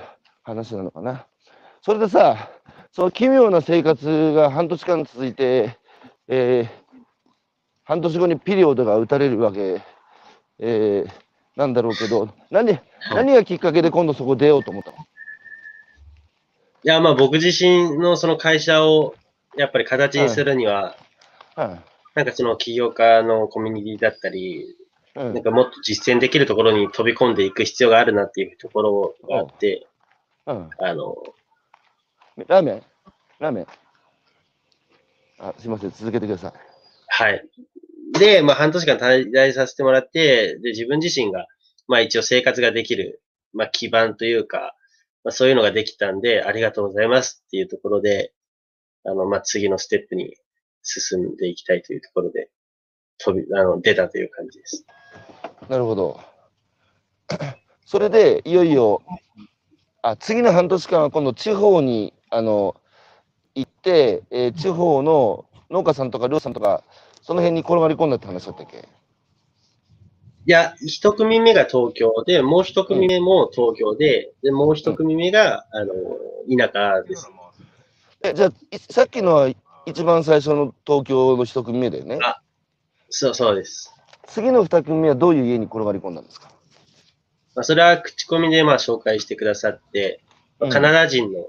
[0.45, 1.25] 話なのかな。
[1.81, 2.49] それでさ、
[2.91, 5.77] その奇妙な生活が半年間続いて、
[6.27, 6.83] えー
[7.85, 9.81] 半年後にピリオドが打たれるわけ、
[10.59, 11.09] えー
[11.55, 12.77] なんだろうけど、何
[13.13, 14.97] 何がきっかけで今度そこ出ようと思ったの？
[14.97, 15.01] い
[16.83, 19.15] や、まあ僕自身のその会社を
[19.55, 20.97] やっぱり形にするには、
[21.55, 21.79] は
[22.15, 24.75] なんかその起業家のコミュニティだったり、
[25.15, 29.87] なんかもっと実践できるところに飛び込んでいく必要があるなっていうところがあって、
[30.47, 31.15] うん、あの、
[32.47, 32.83] ラーメン。
[33.39, 33.67] ラーメン。
[35.39, 36.53] あすいません、続けてください。
[37.07, 37.47] はい。
[38.19, 41.45] で、まあ半年間滞在させてもらって、で、自分自身が、
[41.87, 43.21] まあ一応生活ができる、
[43.53, 44.75] まあ基盤というか、
[45.23, 48.33] まあそういうのができたんで、ありがとうございますっていうところで、
[49.03, 50.35] あの、まあ次のステップに
[50.81, 52.49] 進んでいきたいというところで、
[53.23, 54.85] 飛び、あの、出たという感じです。
[55.69, 56.19] なるほど。
[57.85, 59.01] それで、いよいよ、
[60.01, 62.75] あ次の半年間は今度、地方にあの
[63.55, 66.83] 行って、えー地方の農家さんとか漁師さんとか、
[67.21, 68.77] その辺に転がり込んだって話だったっけ？
[70.45, 75.93] いや、一組目が東京で、もう一組目も東京で、で、もう一組目が、あの、
[76.57, 77.31] 田舎です。
[78.25, 79.49] えじゃあ、いさっきのは
[79.85, 82.19] 一番最初の東京の一組目だよね？
[82.21, 82.41] あ
[83.15, 83.93] そう、そうです。
[84.25, 86.49] 次の二組目はどういう家に転がり込んだんですか、
[87.53, 90.19] まあ、それは口コミでまあ紹介してくださって、
[90.59, 91.45] まあうんカナダ人の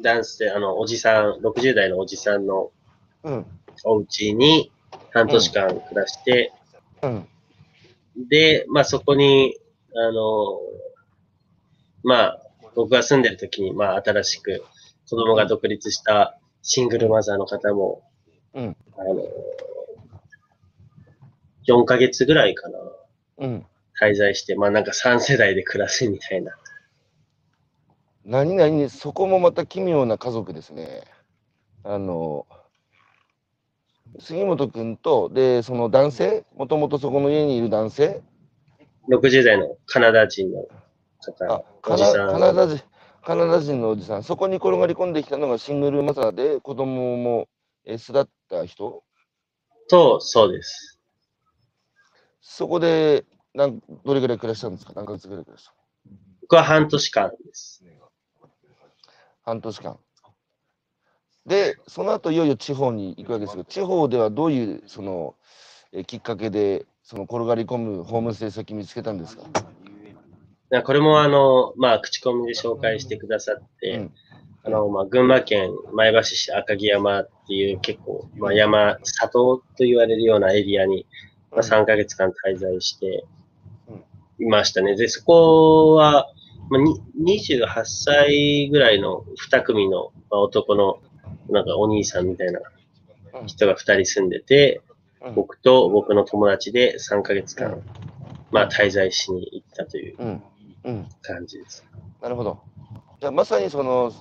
[0.00, 2.70] 男性、あの、おじさん、60代のおじさんの
[3.24, 3.46] うん。
[3.82, 4.70] お家に
[5.12, 6.52] 半年間暮らして、
[7.02, 7.28] うん。
[8.28, 9.56] で、まあそこに、
[9.96, 10.60] あの、
[12.04, 12.40] まあ
[12.76, 14.62] 僕が住んでる時に、まあ新しく
[15.10, 18.02] 子供が独立したシングルマザーの方も、
[18.54, 18.76] うん。
[18.96, 19.24] あの、
[21.66, 22.78] 4ヶ月ぐらいかな、
[23.38, 23.66] うん
[24.00, 26.52] 滞在して、まあなんか3世代で暮らすみたいな。
[28.24, 31.04] 何々そこもまた奇妙な家族ですね。
[31.84, 32.46] あの
[34.18, 38.22] 杉本君とでその男性もともとそこの家にいる男性
[39.08, 40.66] ？60代のカナダ人の
[41.20, 41.96] 方あ、カ。
[41.96, 42.84] ナカナダ人
[43.22, 47.48] カナダ人のおじさんそこに転がり込んできたのがシングルマザーで子供も
[47.84, 49.02] え巣立った人？
[49.88, 50.93] と、そうです。
[52.46, 53.24] そこで
[53.54, 54.92] なんどれぐらい暮らしたんですか？
[54.94, 55.72] 何ヶ月ぐらい暮らした
[56.42, 57.82] 僕は半年間です。
[59.42, 59.98] 半年間。
[61.46, 65.34] で、その後いよいよ地方に行くわけですけど、地方ではどういうその
[65.92, 69.44] えきっかけでその転がり込むホームステイ先見つけたんですか、
[70.68, 74.14] なこれもあの、まあ、口コミで紹介してくださって、うん
[74.66, 81.06] あの、まあ、群馬県前橋市赤城山っていう結構、まあ、山、里と言われるようなエリアに、
[81.54, 83.24] まあ、3ヶ月間滞在して
[84.38, 84.96] いましたね。
[84.96, 86.28] で、そこは、
[86.70, 87.00] まあ、に
[87.40, 91.00] 28歳ぐらいの2組の、まあ、男の、
[91.48, 92.60] なんかお兄さんみたいな
[93.46, 94.94] 人が2人住んでて、うん
[95.34, 97.80] 僕と僕の友達で3ヶ月間、
[98.50, 100.42] まあ、滞在しに行ったといううん
[100.84, 101.08] うん。
[101.22, 101.82] 感じです。
[102.20, 102.60] なるほど。
[103.20, 104.12] じゃあまさにその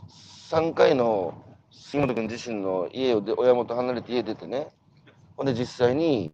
[0.49, 1.34] 3回の
[1.71, 4.69] 杉本君自身の家をで親元離れて家出てね、
[5.36, 6.31] ほんで実際に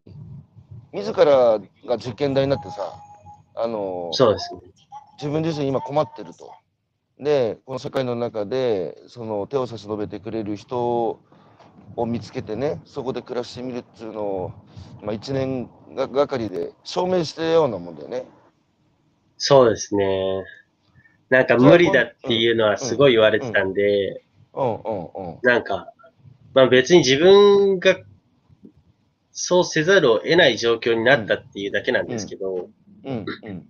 [0.94, 2.94] 自らが実験台になってさ、
[3.56, 4.62] あのそうですね。
[5.18, 6.52] 自分自身今困ってると。
[7.20, 11.20] で、この社会の中でその手を差し伸べてくれる人
[11.96, 14.52] を見つけてね、そこで暮らしてみるっていうのを、
[15.02, 18.26] まあ、1年ががかりで証明したようなもんだよね。
[19.38, 20.44] そうですね。
[21.30, 24.24] なんか無理だっていうのはすごい言われてたんで、
[24.54, 25.40] うんうんうん。
[25.44, 25.94] なんか、
[26.54, 27.98] まあ別に自分が
[29.42, 32.70] そうせざるを得ない状況になったっていうだけなんですけど、
[33.06, 33.70] うんうん。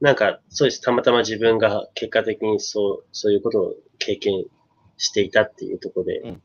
[0.00, 0.80] なんかそうです。
[0.80, 4.46] たまたま自分が結果的にそう、そういうことを経験
[4.96, 6.42] していたっていうところで、うん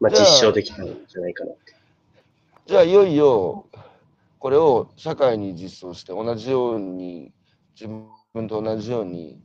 [0.00, 1.74] まあ実証できたんじゃないかなって。
[2.66, 3.66] じゃあいよいよ
[4.38, 7.34] これを社会に実装して同じように
[7.78, 7.86] 自
[8.32, 9.42] 分と同じように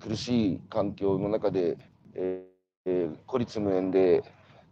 [0.00, 1.76] 苦しい環境の中で、
[2.14, 4.24] えーえー孤立無縁で、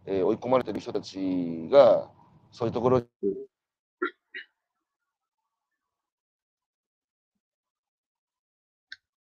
[0.07, 2.09] えー追い込まれてる人たちが
[2.55, 3.03] そういうところ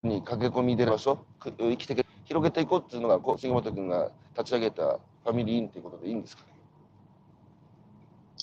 [0.02, 6.42] に駆け込み出る場所く生きてけ広げていこうっていうのがこう杉本君が立ち上げたファミリーインということでいいんですか？
[6.42, 6.50] ね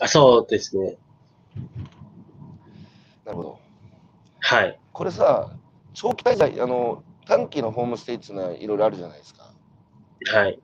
[0.03, 0.97] あ、そうですね。
[3.25, 3.59] なるほど。
[4.39, 4.79] はい。
[4.93, 5.51] これさ、
[5.95, 9.53] 長期滞在、あの短期のホームステイっていうのはいろいろあるじゃないですか。
[10.33, 10.61] はい。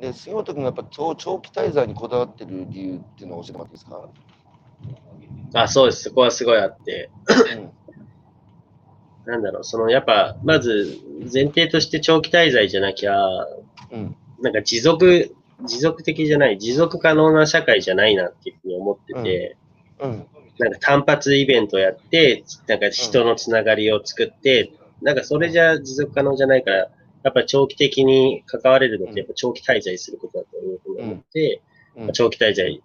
[0.00, 4.08] で、杉本君がやっぱ長長期滞在にこだわってる理由っていうのを教えてもらっていいですか？
[5.62, 6.02] あ、そうです。
[6.04, 7.10] そこはすごいあって。
[7.56, 7.70] うん
[9.26, 11.00] なんだろう、そのやっぱ、まず
[11.34, 13.16] 前提として長期滞在じゃなきゃ、
[13.90, 15.34] うんなんか持続、
[15.64, 19.56] 持続的じゃない、持続可能な社会じゃないなっていうふうに思ってて、
[19.98, 20.26] うん
[20.58, 24.70] なんか単発イベントやって、なんか人のつながりを作って、
[25.02, 26.88] なんかそれじゃ持続可能じゃないから、
[27.26, 31.60] やっぱ長期的に関われるのってやっぱ長期滞在することだというふうに思って、
[31.96, 32.12] うん。
[32.12, 32.80] 長期滞在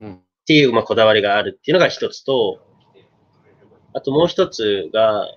[0.00, 0.14] うん。
[0.14, 2.62] っていう、まあ、こだわりがあるっていうのが一つと、
[3.92, 5.28] あともう一つが、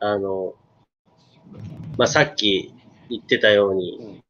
[0.00, 0.54] あの、
[1.96, 2.74] まあ、さっき
[3.08, 4.24] 言ってたように、うん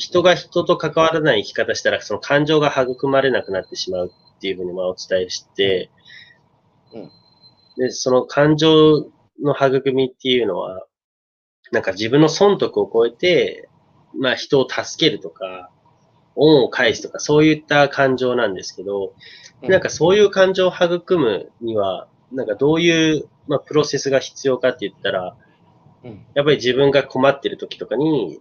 [0.00, 5.90] 人が人と関わらない生き方したら、その感情が育まれなくなってしまうっていうふうにまあお伝えして、
[6.94, 7.10] うん。
[7.76, 9.10] で、その感情
[9.42, 10.86] の育みっていうのは、
[11.72, 13.68] なんか自分の損得を超えて、
[14.18, 15.70] まあ人を助けるとか、
[16.34, 19.14] 恩を返すとか、そういった感情なんですけど、
[19.62, 25.36] なんかそういう感情を育むには、なんかどういう、まあ、プロセスが必要かって言ったら、
[26.04, 26.26] うん。
[26.34, 28.40] やっぱり自分が困ってる時とかに、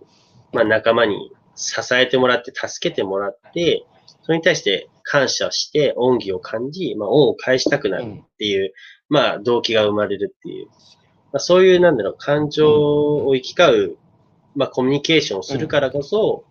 [0.54, 3.86] まあ仲間に支えてもらって、助けてもらって、
[4.22, 8.74] それに対して感謝して、恩義を感じ、まあ恩を返したくなるっていう、
[9.10, 13.98] まあ動機が生まれるっていう、まあそういうなんだろう、感情を行き交う、
[14.56, 16.44] まあコミュニケーションをするからこそ、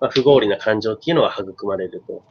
[0.00, 2.22] まあ不合理な感情っていうのは育まれると。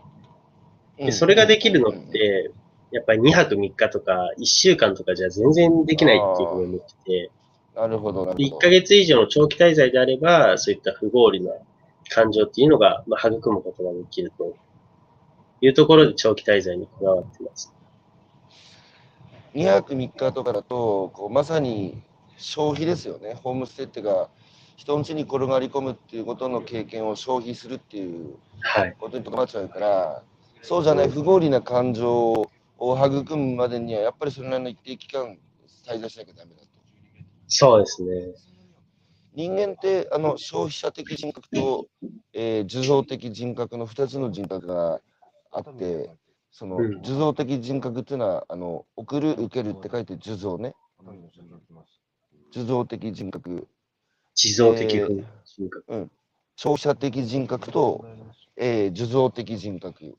[0.98, 2.52] で、それができるのっ、て、
[2.92, 7.32] やっぱり2泊3日とか1週間とかじゃ全然できないっていうふうに思ってて、
[7.76, 8.58] なるほど、なるでほど。
[8.58, 11.54] 1ヶ月以上の長期滞在であれば、そういった不合理な
[12.10, 14.56] 感情っていうのが、まあ、育むことができると
[15.62, 17.74] いうところで長期滞在にこだわってます。
[19.54, 22.02] 2泊3日とかだとこうまさに
[22.38, 24.30] 消費ですよねホームステイっていうか
[24.78, 28.96] 人ん家に転がり込むっていうことの経験を消費するっていうはい。
[29.00, 30.24] ことにとどまっちゃうから
[30.62, 32.48] そうじゃない不合理な感情を
[32.80, 35.38] 育むまでにはやっぱりそれなりの一定期間
[35.86, 36.68] 滞在しなきゃダメだと。
[37.48, 38.34] そうですね。
[39.34, 41.88] 人間ってあの消費者的人格と、
[42.34, 45.00] えー受像的人格の2つの人格が
[45.52, 46.10] あって
[46.52, 47.00] そのうん。
[47.00, 50.76] 受像的人格っていうのはあの送る受けるって書いて受像ね。
[52.52, 53.68] 受像的人格。
[54.36, 55.08] 地蔵的えー
[55.46, 56.10] 人格。
[56.56, 58.06] 消費者的人格と、
[58.58, 60.16] えー受像的人格。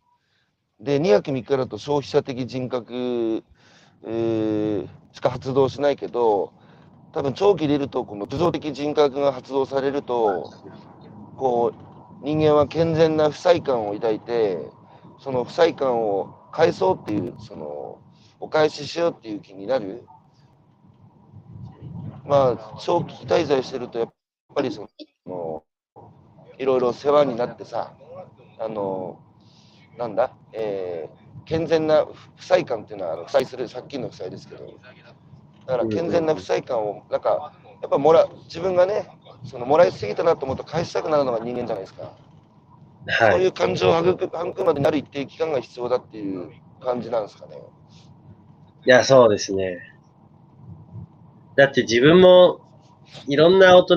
[0.81, 3.45] で2泊3日だと消費者的人格、
[4.05, 6.53] えーしか発動しないけど
[7.13, 10.51] 多分長期でいるとこの受像的人格が発動されると
[11.37, 11.73] こ
[12.23, 14.59] う人間は健全な不快感を抱いて
[15.23, 17.99] その不快感を返そうっていうその
[18.41, 20.05] お返ししようっていう気になる。
[22.25, 24.13] まあ長期滞在してるとやっ
[24.55, 24.89] ぱりそ
[25.27, 25.65] の
[26.59, 27.93] いろいろ世話になってさ
[28.59, 29.19] あの
[29.99, 32.07] なんだ、えー健全な
[32.37, 34.65] 不快感っていうのはあの負債する借金の負債ですけど
[35.67, 39.09] だから健全な不快感をなんかやっぱもら自分がね
[39.45, 42.13] そのもらいすぎたなと思うと返したくなるのが人間じゃないですか、
[43.07, 43.33] はい。
[43.33, 46.51] そういう感情を育むまでになる一定期間が必要だっていう
[46.81, 47.57] 感じなんですかね。
[48.85, 49.79] いや、そうですね。
[51.57, 52.61] だって自分も
[53.27, 53.97] いろんな大人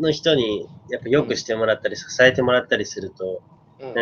[0.00, 3.52] の人にやっぱよくしてもらったり支えてもらったりすると、うん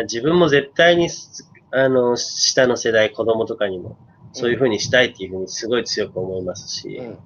[0.03, 3.97] 自分も絶対にすあの下の世代、子供とかにも
[4.31, 7.17] そういうふうにしたいっていうふうにすごい強く思いますし、うんうん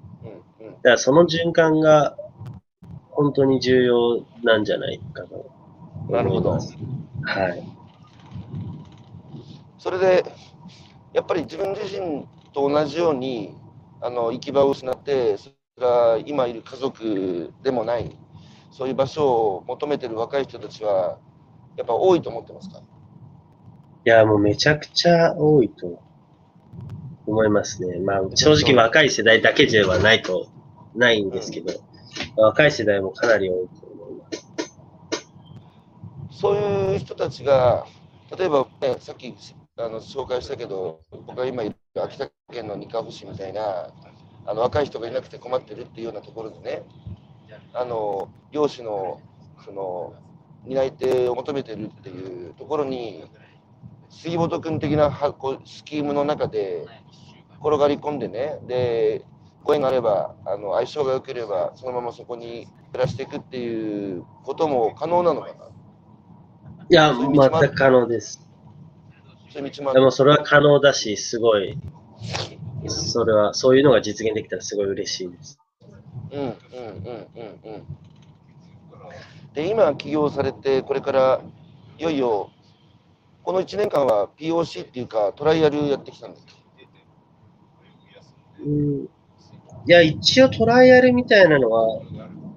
[0.76, 2.16] だからその循環が
[3.10, 5.50] 本当に重要なんじゃないかなと
[6.08, 6.14] うん。
[6.14, 6.60] なるほど思いま。
[6.60, 6.95] す。
[7.26, 7.62] はい。
[9.78, 10.24] それで、
[11.12, 13.54] やっぱり自分自身と同じように、
[14.00, 18.16] あの行き場を失って、それが今いる家族でもない、
[18.70, 21.18] そういう場所を求めてる若い人たちは、
[21.76, 22.80] やっぱ多いと思ってますか？
[22.80, 22.82] い
[24.08, 26.00] や、もうめちゃくちゃ多いと
[27.26, 27.98] 思いますね。
[27.98, 30.48] まあ、正直若い世代だけではないと、
[30.94, 31.72] ないんですけど、
[32.36, 33.85] 若い世代もかなり多いと。
[36.38, 37.86] そういう人たちが、
[38.36, 39.34] 例えば、ね、さっき
[39.78, 43.88] あの紹介したけど、僕が今いる秋田県の二カ保市みたいな、
[44.44, 46.82] あの若い人がいなくて困ってるっていうようなところでね、
[47.72, 49.22] あの漁師の
[49.64, 50.12] その
[50.66, 53.24] 担い手を求めてるっていうところに、
[54.10, 55.10] 杉本君的な
[55.64, 56.86] スキームの中で
[57.60, 59.24] 転がり込んでね、で
[59.64, 65.75] ご縁があれば、あの相性が良ければ、そのままそこに暮らしていくっていうことも可能なのかな。
[66.88, 67.34] いや、全
[67.70, 68.40] く可能です。
[69.52, 71.76] そういう道もあでるもそれは可能だし、すごい、
[72.88, 75.58] それは、そういうのが実現できたらすごい嬉しいです。
[76.30, 76.58] うんうんうんうん
[77.64, 77.86] うん。
[79.54, 81.40] で、今起業されて、これから
[81.98, 82.50] いよいよ、
[83.42, 86.54] この1年間は POC っていうか、トライアルやってきたんだっけ？
[88.64, 89.08] うん、い
[89.86, 92.00] や、一応トライアルみたいなのは、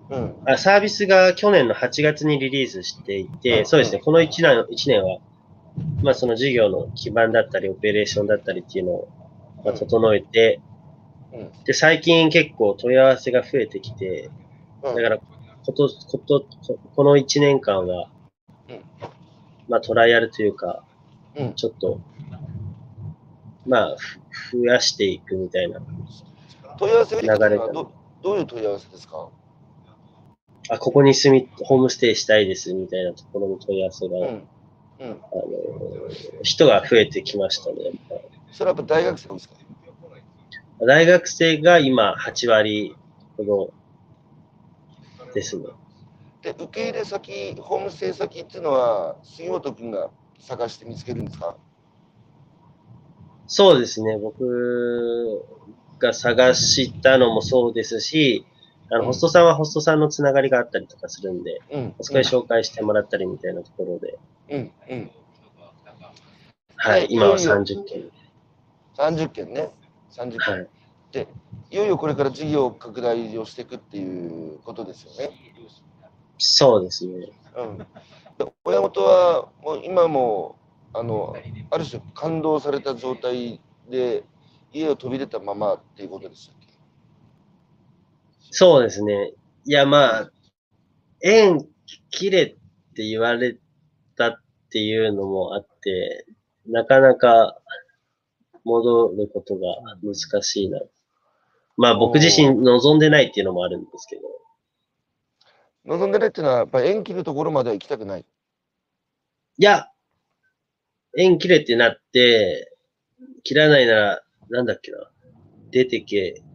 [0.09, 0.35] うん。
[0.45, 3.65] あサービスが去年の8月にリリースしていて、うん。
[3.65, 5.19] そうですね、この1年 ,1 年は、
[6.01, 9.07] まあ、その事業の基盤だったり、オペレーションだったりっていうのを、
[9.63, 10.61] まあ、整えて、
[11.33, 11.51] うん。
[11.63, 14.29] で、最近結構問い合わせが増えてきて、
[14.83, 14.95] うん。
[14.95, 18.09] だから、こと、こと、ここの1年間は
[18.69, 18.81] うん、
[19.67, 20.83] まあ、トライアルというか、
[21.35, 21.53] うん。
[21.53, 21.99] ちょっと、
[23.67, 23.95] まあ、
[24.29, 25.79] ふ増やしていくみたいな。
[26.79, 27.91] 問い合わせど
[28.23, 29.29] どういう問い合わせですか？
[30.69, 34.25] あ、ここに住み、ホームステイしたいですみたいなところの問い合わせが、うん。
[34.25, 34.43] うん。
[34.99, 35.19] あの、
[36.43, 37.75] 人が増えてきましたね。
[38.51, 39.55] それはやっぱ大学生ですか？
[40.85, 42.95] 大学生が今8割
[43.37, 43.73] ほど
[45.33, 45.65] ですね。
[46.41, 50.09] で、受け入れ先、ホームステイ先っていうのは、杉本君が
[50.39, 51.57] 探して見つけるんですか？
[53.47, 54.17] そうですね。
[54.17, 55.43] 僕
[55.99, 58.45] が探したのもそうですし、
[58.91, 61.93] あの、うんホストさんはホストさんのつながりがあったりとかするんで、うん。
[62.01, 64.17] そこで紹介してもらったりみたいなところで、
[64.49, 64.71] うん。
[64.89, 65.11] うん。
[66.75, 68.09] はい、今はいよいよ30件。
[68.97, 69.69] 30件ね。
[70.11, 70.39] 30件。
[70.39, 70.67] はい。
[71.11, 71.27] で、
[71.71, 75.31] いよいよこれから事業拡大をしていくっていうことですよね。
[76.37, 77.29] そうですね。
[77.55, 77.77] うん。
[77.77, 77.85] で
[78.63, 80.55] 親元はもう今も
[80.93, 81.35] あの
[81.69, 83.59] ある種感動された状態
[83.89, 84.23] で
[84.71, 86.58] 家を飛び出たままっていうことでしたっけ
[88.51, 89.33] そうですね。
[89.65, 90.31] いや、まあ、
[91.21, 91.67] 縁
[92.09, 92.47] 切れっ
[92.95, 93.57] て言われ
[94.15, 94.35] たっ
[94.71, 96.25] ていうのもあって、
[96.67, 97.57] なかなか
[98.63, 99.61] 戻ることが
[100.03, 100.79] 難しいな。
[101.77, 104.21] まあ僕自身望んでないっていうのもあるんですけど。
[105.85, 108.25] 望んでないっていうのはやっぱり縁切るところまでは行きたくない？
[109.57, 109.89] いや、
[111.17, 112.75] 縁切れってなって、
[113.43, 115.09] 切らないなら、なんだっけな。
[115.71, 116.48] 出てけ、うん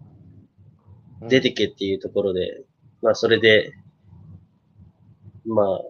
[1.29, 2.62] 出てけっていうところで、
[3.03, 3.72] まあそれで、
[5.47, 5.81] まあ、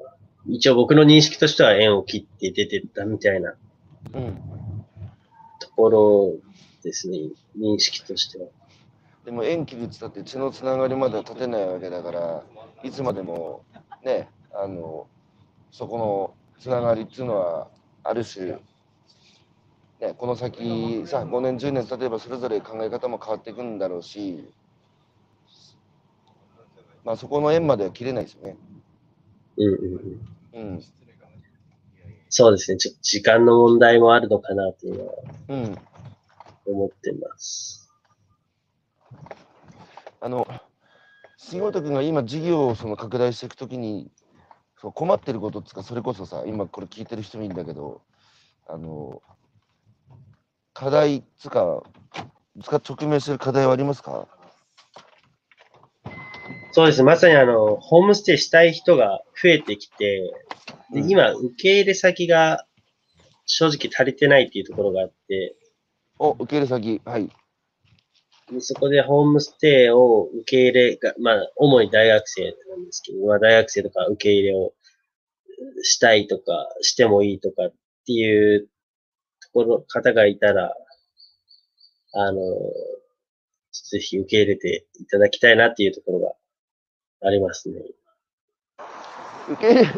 [0.46, 3.54] 一応僕の認識としては縁を切って出てったみたいな
[4.14, 4.34] うん。
[5.60, 6.32] ところ
[6.82, 7.18] ですね、
[7.58, 8.46] 認識としては。
[9.24, 12.42] でも縁切るって言ったって血のつながりまでは立てないわけだから
[12.82, 13.64] いつまでも
[14.04, 15.06] ねあの
[15.70, 17.68] そこのつながりっていうのは
[18.02, 18.52] ある種、
[20.00, 24.44] ね、この先さ5年10年例えばそれぞれ考え方も変わっていくんだろうし、
[27.04, 28.56] まあ、そこの縁までは切れないですよね。
[29.58, 30.20] うんうん
[30.54, 30.68] うん。
[30.72, 30.84] うん
[32.36, 35.12] そうですね、ちょっと時間の問題もあるのかなというのは
[35.50, 35.78] うん、
[36.66, 37.92] 思ってます。
[40.20, 40.44] あの
[41.36, 44.10] 杉本君が今事業をその拡大していくときに
[44.80, 48.00] そう困ってることっつうかそれこそさ今これ聞いてる人もいるんだけど
[48.66, 49.22] あの
[50.72, 51.82] 課題っつうか
[52.62, 54.26] つか直面してる課題はありますか？
[56.74, 57.04] そうです。
[57.04, 60.34] まさにあの、ホームステイしたい人が増えてきて、
[60.92, 61.08] でうん。
[61.08, 62.66] 今、受け入れ先が
[63.46, 65.54] 正直足りてないっていうところがあって、
[66.18, 67.30] お受け入れ先はい。
[68.58, 74.72] そこでホームステイを受け入れが、まあ、主に大学生なんですけど、まあ、大学生とか受け入れを
[75.82, 78.68] したいとか、してもいいとかっていうと
[79.52, 80.74] ころ、方がいたら、
[82.14, 82.40] あの、
[83.92, 86.34] ぜひ受け入れていただきたいなっていうところが
[87.24, 87.76] ありますね。
[89.48, 89.90] 受け入れ、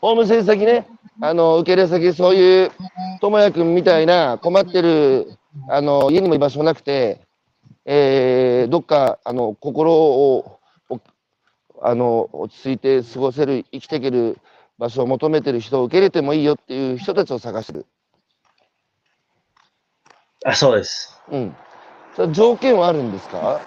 [0.00, 0.86] ホームステイ先ね、
[1.20, 2.72] あの、受け入れ先、そういう、
[3.20, 5.38] ともやくんみたいな困ってる、
[5.68, 7.20] あの、家にも居場所なくて、
[7.84, 10.58] えー、どっか、あの、心を、
[10.90, 11.00] お
[11.82, 14.38] あの、落ち着いて過ごせる、生きていける
[14.78, 17.86] 場所を求めてる人を受け入れてもいいよっていう人たちを探してる。
[20.44, 21.20] あ、そうです。
[21.30, 21.56] うん。
[22.32, 23.60] 条件はあるんですか？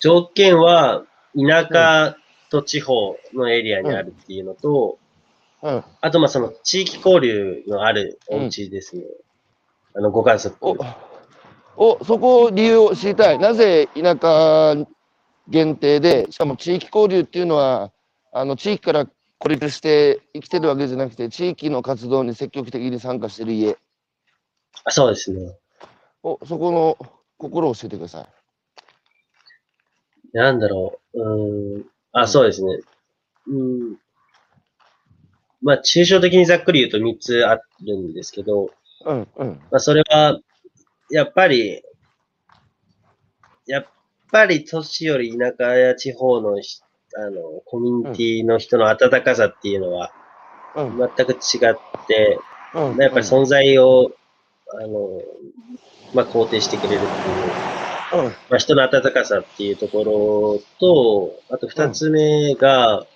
[0.00, 2.16] 条件は、田舎
[2.50, 4.98] と地方のエリアにあるっていうのと、
[5.62, 5.84] うん。
[6.00, 9.02] あと、まあ、その、地域交流のあるお家ですね。
[9.94, 10.56] あの、ご家族。
[10.60, 10.76] お、
[11.76, 13.38] お、そこ理由を知りたい。
[13.38, 14.76] なぜ田舎
[15.48, 17.92] 限定で、しかも地域交流っていうのは、
[18.32, 19.06] あの、地域から
[19.38, 23.76] 孤立して生きてるわけじゃなくて、地域の活動に積極的に参加してる家。
[24.84, 25.56] あそうですね。
[26.22, 26.98] お、そこの
[27.36, 28.37] 心を教えてください。
[30.32, 31.20] なんだろう。
[31.20, 31.84] うーん。
[32.12, 32.80] あ、そうですね。
[33.46, 33.96] うん。
[35.62, 38.70] まあ、抽象的にざっくり言うと3つあるんですけど、
[39.04, 40.38] うん、うん、まあ、それは、
[41.10, 41.82] やっぱり、
[43.66, 43.86] やっ
[44.30, 46.82] ぱり都市より田舎や地方のし、
[47.16, 50.12] あの、コミュニティの人の温かさっていうのは
[50.74, 52.38] うん、全く違って、
[52.74, 52.96] うん。
[52.98, 54.12] やっぱり存在を、
[54.80, 55.22] あの、
[56.14, 57.52] まあ、肯定してくれるっていう、うん、
[58.10, 63.06] まあ、人の温かさっていうところと、あと二つ目が、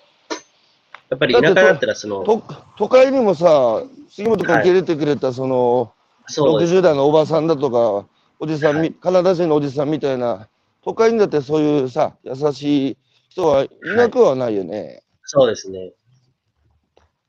[1.09, 2.43] やっぱり田舎だったらその、と
[2.77, 5.93] 都会にもさ、杉本君受け入れてくれた、その、
[6.27, 6.73] そうです。
[6.75, 8.07] 60代のおばさんだとか、
[8.39, 10.47] おじさんみ、はいカナダ人のおじさんみたいな、
[10.83, 12.97] 都会にだってそういうさ、優しい
[13.29, 15.03] 人はいなくはないよね。
[15.23, 15.93] そうですね。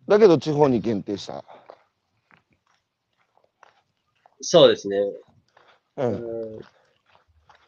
[0.06, 1.44] だけど地方に限定した。
[4.40, 4.98] そうですね。
[4.98, 5.22] う。
[5.96, 6.73] うんん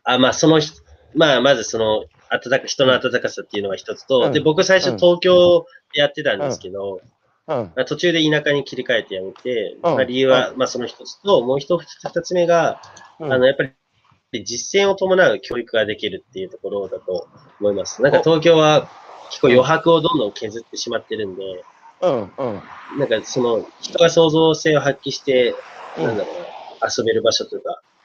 [0.07, 0.71] あ、まあ、そのひ、
[1.15, 7.01] まあ、まずその、温か、人の温かさっていうのが一つと、うんで、僕最初うん東京でやってたんですけど、
[7.49, 7.57] うん。
[7.57, 12.81] まあ途中で田舎に切り替えてやめて、うんまあ、理由は、まあ、その一つと、もう一つ、二つ目が、
[13.21, 17.29] うんあの、やっぱり、実践を伴う教育ができるっていうところだと
[17.61, 18.03] 思います。
[18.03, 18.89] なんかお東京は
[19.31, 21.65] 結構余白をどんどん削ってしまってるんで、
[22.03, 22.33] うん。
[22.37, 22.99] うん。
[22.99, 25.55] なんかその人が創造性を発揮して、
[25.97, 26.35] うんなんだろう
[26.81, 27.96] な、遊べる場所とか、うん。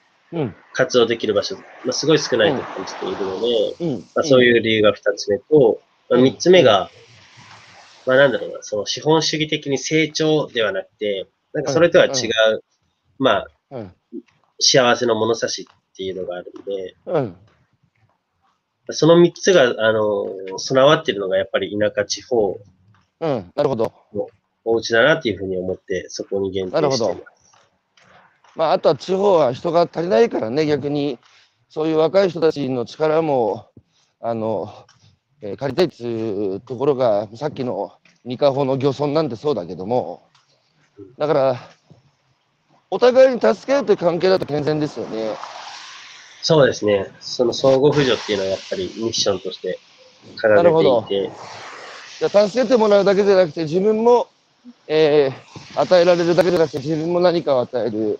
[0.73, 3.99] 活動できる場所、まあ、すごい少ないと感じているので、うん。
[4.15, 6.89] まあ、そういう理由が二つ目と、まあ、うん三つ目が、
[8.05, 12.63] まあなんだろうな、その資本主義的に成長ではなくて、なんかそれとは違う、
[13.19, 13.93] まあうん。
[14.59, 17.35] 幸せの物差しっていうのがあるんで、うん。
[18.89, 22.59] その三つが、あの、備わっているのがやっぱり田舎地方、
[23.19, 23.51] うん。
[23.55, 23.93] なるほど。
[24.63, 27.40] お家だなっていうふうに思って、そこに限定しています。
[28.55, 31.19] まあ、あとは地方は人が足りないからね、逆に、
[31.69, 33.67] そういう若い人たちの力も、
[34.19, 34.73] あの、
[35.41, 37.93] えー借りたいっていうところが、さっきの
[38.25, 40.23] 二カホの漁村なんてそうだけども、
[41.17, 41.55] だから、
[42.89, 45.35] お互いに助け合うという関係だと健全ですよね。
[46.41, 47.07] そうですね。
[47.19, 49.79] その相互扶助っていうのはやっぱりミッションとして
[50.37, 50.61] 掲
[51.07, 51.31] げていて、
[52.19, 54.27] いや助けてもらうだけじゃなくて、自分も、
[54.87, 58.19] えー与えられるだけじゃなくて、自分も何かを与える。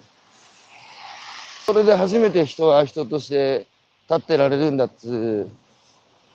[1.72, 3.66] それで初めて人は人として
[4.10, 5.50] 立ってられるんだっつう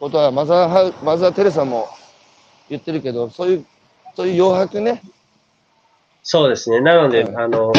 [0.01, 1.89] ことは、マザーハウ、マザー・テレサも
[2.71, 3.67] 言ってるけど、そういう、
[4.15, 5.03] そういう余白ね。
[6.23, 6.81] そうですね。
[6.81, 7.75] なので、うんあの、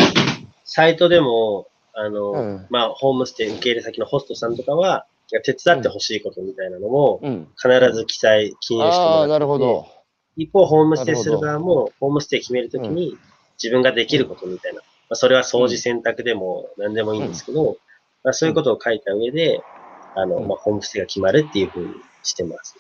[0.65, 7.47] サイトでも、あの、うんまあ、ホームステイ受け入れ先のホストさんとかは、手伝ってほしいことみたいなのも、うん。
[7.55, 9.87] 必ず記載、記入してもらってああ、なるほど。
[10.35, 13.17] 一方、ホームステイする側も、ホームステイ決めるときに、
[13.61, 14.81] 自分ができることみたいな。
[15.09, 17.77] まあ、それは掃除洗濯でも何でもいいんですけど、
[18.23, 19.61] まあ、そういうことを書いた上で、
[20.15, 21.93] あの、うんまあ、ホームステイが決まるっていうふうに
[22.23, 22.75] してます。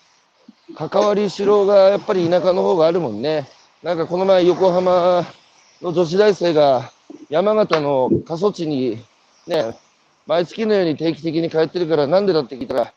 [0.75, 3.47] 関わりしろがやっぱり田舎の方があるもんね。
[3.83, 5.25] なんかこの前横浜
[5.81, 6.91] の女子大生が
[7.29, 9.03] 山形の過疎地に
[9.45, 9.77] ね、
[10.25, 12.93] 毎月のように定期的に帰ってるからなんでだって聞いたら、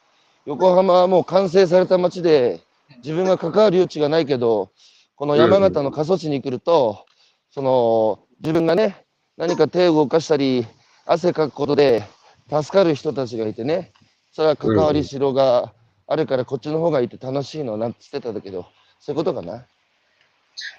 [0.46, 2.60] 横浜はもう完成された街で
[3.04, 4.70] 自分が関わる余地がないけど、
[5.14, 7.04] この山形の過疎地に来ると、
[7.52, 9.04] その自分がね、
[9.40, 10.66] 何か手を動かしたり、
[11.06, 12.04] 汗かくことで
[12.50, 13.90] 助かる人たちがいてね、
[14.32, 15.72] それは関わりしろが
[16.06, 18.66] あるからこっちの方がいて楽しいのなんて言ってたんだけど、
[19.00, 19.64] そういうことかな？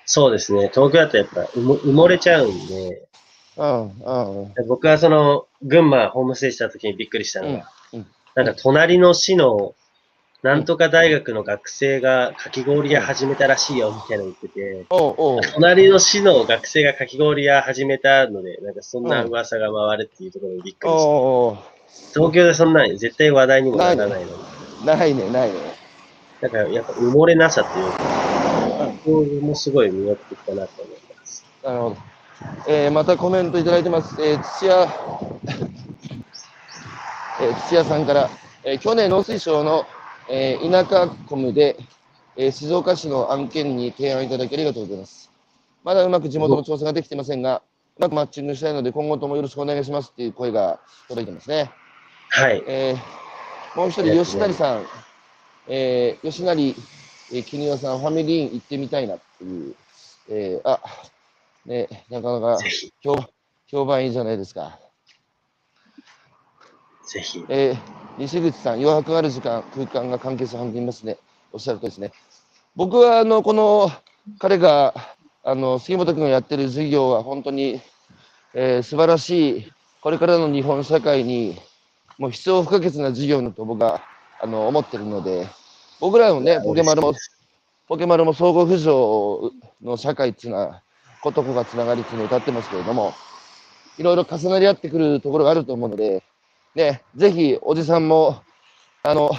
[0.06, 0.70] そうですね。
[0.72, 3.08] 東京だとやっぱ埋も埋もれちゃうんで、
[3.58, 4.54] うん、うん。
[4.54, 9.74] で僕はその、群馬ホームステイした時にびっくりしたのが、うんうんなんか隣の市の、
[10.44, 14.86] なんとか大学の学生がかき氷屋始めたらしいよ、みたいなの言ってて。
[15.54, 21.06] 隣の市の学生がかき氷屋始めたので、なんかそんな噂が回るっていうところにびっくりした。
[21.08, 21.58] おうおう
[22.14, 24.26] 東京でそんなに絶対話題にもならないのに。
[24.86, 25.56] ないね、ないね。
[26.42, 27.98] だからやっぱ埋もれなさっていうか、
[29.06, 31.46] ここもすごい魅力的だなと思います。
[31.64, 31.98] なるほど。
[32.68, 34.20] えーまたコメントいただいてます。
[34.20, 34.88] えー土屋、
[37.42, 38.30] えー土屋さんから、
[38.64, 39.86] えー去年農水省の、
[40.34, 41.78] えー田舎コムで、
[42.38, 45.30] えー静岡市の案件に提案いただきありがとうございます。
[45.84, 47.62] まだうまく地元の調査ができていませんが、
[47.98, 50.80] うまくマッチングしたいので、今後ともよろしくお願いしますっていう声が
[51.10, 51.70] 届いてますね。
[52.30, 52.64] はい。
[52.66, 54.86] えーもう一人、吉成さん、
[55.68, 56.76] えー吉成、
[57.34, 59.76] え代さん、ファミリーン行ってみたいなっていう、
[60.30, 60.80] えーあ、
[61.66, 62.58] ね、なかなか
[63.02, 63.16] 評
[63.68, 64.80] 評判いいじゃないですか。
[67.08, 67.46] ぜひ。
[67.50, 71.18] えー西口さん、余白ある時間、空間が関係性を育みますね。
[71.52, 72.12] おっしゃるとりですね。
[72.76, 73.90] 僕は、あの、この、
[74.40, 74.94] 彼が、
[75.44, 77.82] あの、杉本君がやってる授業は本当に、
[78.54, 81.58] えー素晴らしい、これからの日本社会に、
[82.18, 84.02] もう必要不可欠な授業だと僕は、
[84.42, 85.48] あの、思ってるので、
[86.00, 87.14] 僕らもね、ポケマルも、
[87.88, 90.82] ポケマルも相互扶助の社会っていうのは、
[91.24, 93.14] ことこがつながりっていうのを歌ってますけれども、
[93.98, 96.24] いろいろ重なり合ってくるところがあると思うので、
[96.76, 98.42] ね、ぜひおじさんも、
[99.04, 99.32] あの、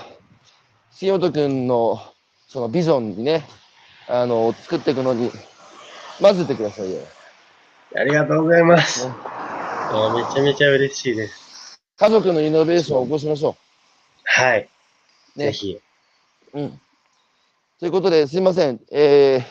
[0.91, 2.01] 杉本君の
[2.49, 3.47] そのビジョンにね、
[4.09, 5.30] あの、作っていくのに、
[6.20, 7.01] 混ぜてくださいよ。
[7.97, 9.07] ありがとうございます。
[9.07, 9.14] ね
[9.95, 11.80] あめちゃめちゃ嬉しいです。
[11.97, 13.57] 家族のイノベーションを起こしましょ
[14.24, 14.68] はい。
[15.37, 15.39] う。
[15.39, 15.53] ねぜ。
[15.53, 15.80] ひ。
[16.55, 16.80] うん。
[17.80, 18.80] ということで、すいません。
[18.91, 19.43] えー、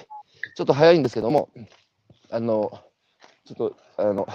[0.56, 1.50] ちょっと早いんですけども、
[2.30, 2.72] あの、
[3.46, 4.28] ちょっと、あの、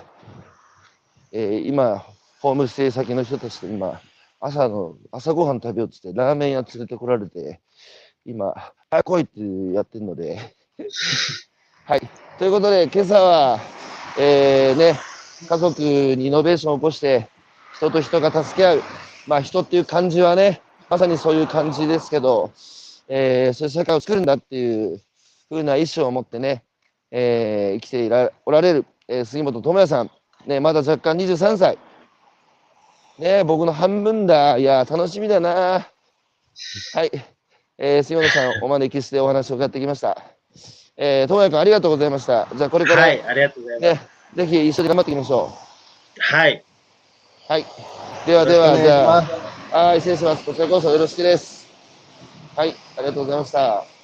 [1.32, 2.04] えー今、
[2.40, 4.00] ホームステイ先の人たちと今、
[4.40, 7.60] 朝の、朝ごはん食べようって言って、ラーメン屋連れてこられて、
[8.26, 8.52] 今、
[8.90, 10.38] 早く来いってやってるので、
[11.86, 12.00] はい。
[12.38, 13.58] ということで、今朝は、
[14.18, 14.98] えー、ね、
[15.48, 17.28] 家族にイノベーションを起こして、
[17.76, 18.82] 人と人が助け合う。
[19.26, 22.52] まあ、人っていう感じはね、まさにそういう感じですけど、
[23.08, 25.00] えーそういう社会を作るんだっていう
[25.48, 26.64] 風な意思を持ってね、
[27.10, 30.10] えー生きていらおられる、えー杉本智也さん、
[30.46, 31.78] ね、まだ若干23歳。
[33.18, 34.58] ね、僕の半分だ。
[34.58, 35.88] いや、楽しみだな。
[36.94, 37.10] はい。
[37.78, 40.22] えー杉本さん、お招きしてお話を伺ってきました。
[40.96, 42.48] えー、智也君、ありがとうございました。
[42.54, 43.22] じゃあ、これから、はい。
[43.22, 44.02] ありがとうございます。
[44.02, 45.52] ね、ぜひ一緒に頑張っていきましょ
[46.18, 46.64] はい。
[47.48, 47.52] う。
[47.52, 47.64] はい。
[48.26, 49.18] ではでは、じゃ
[49.72, 50.44] あはい、失礼します。
[50.44, 51.66] こちらこそよろしくです。
[52.54, 53.95] はい、ありがとうございました。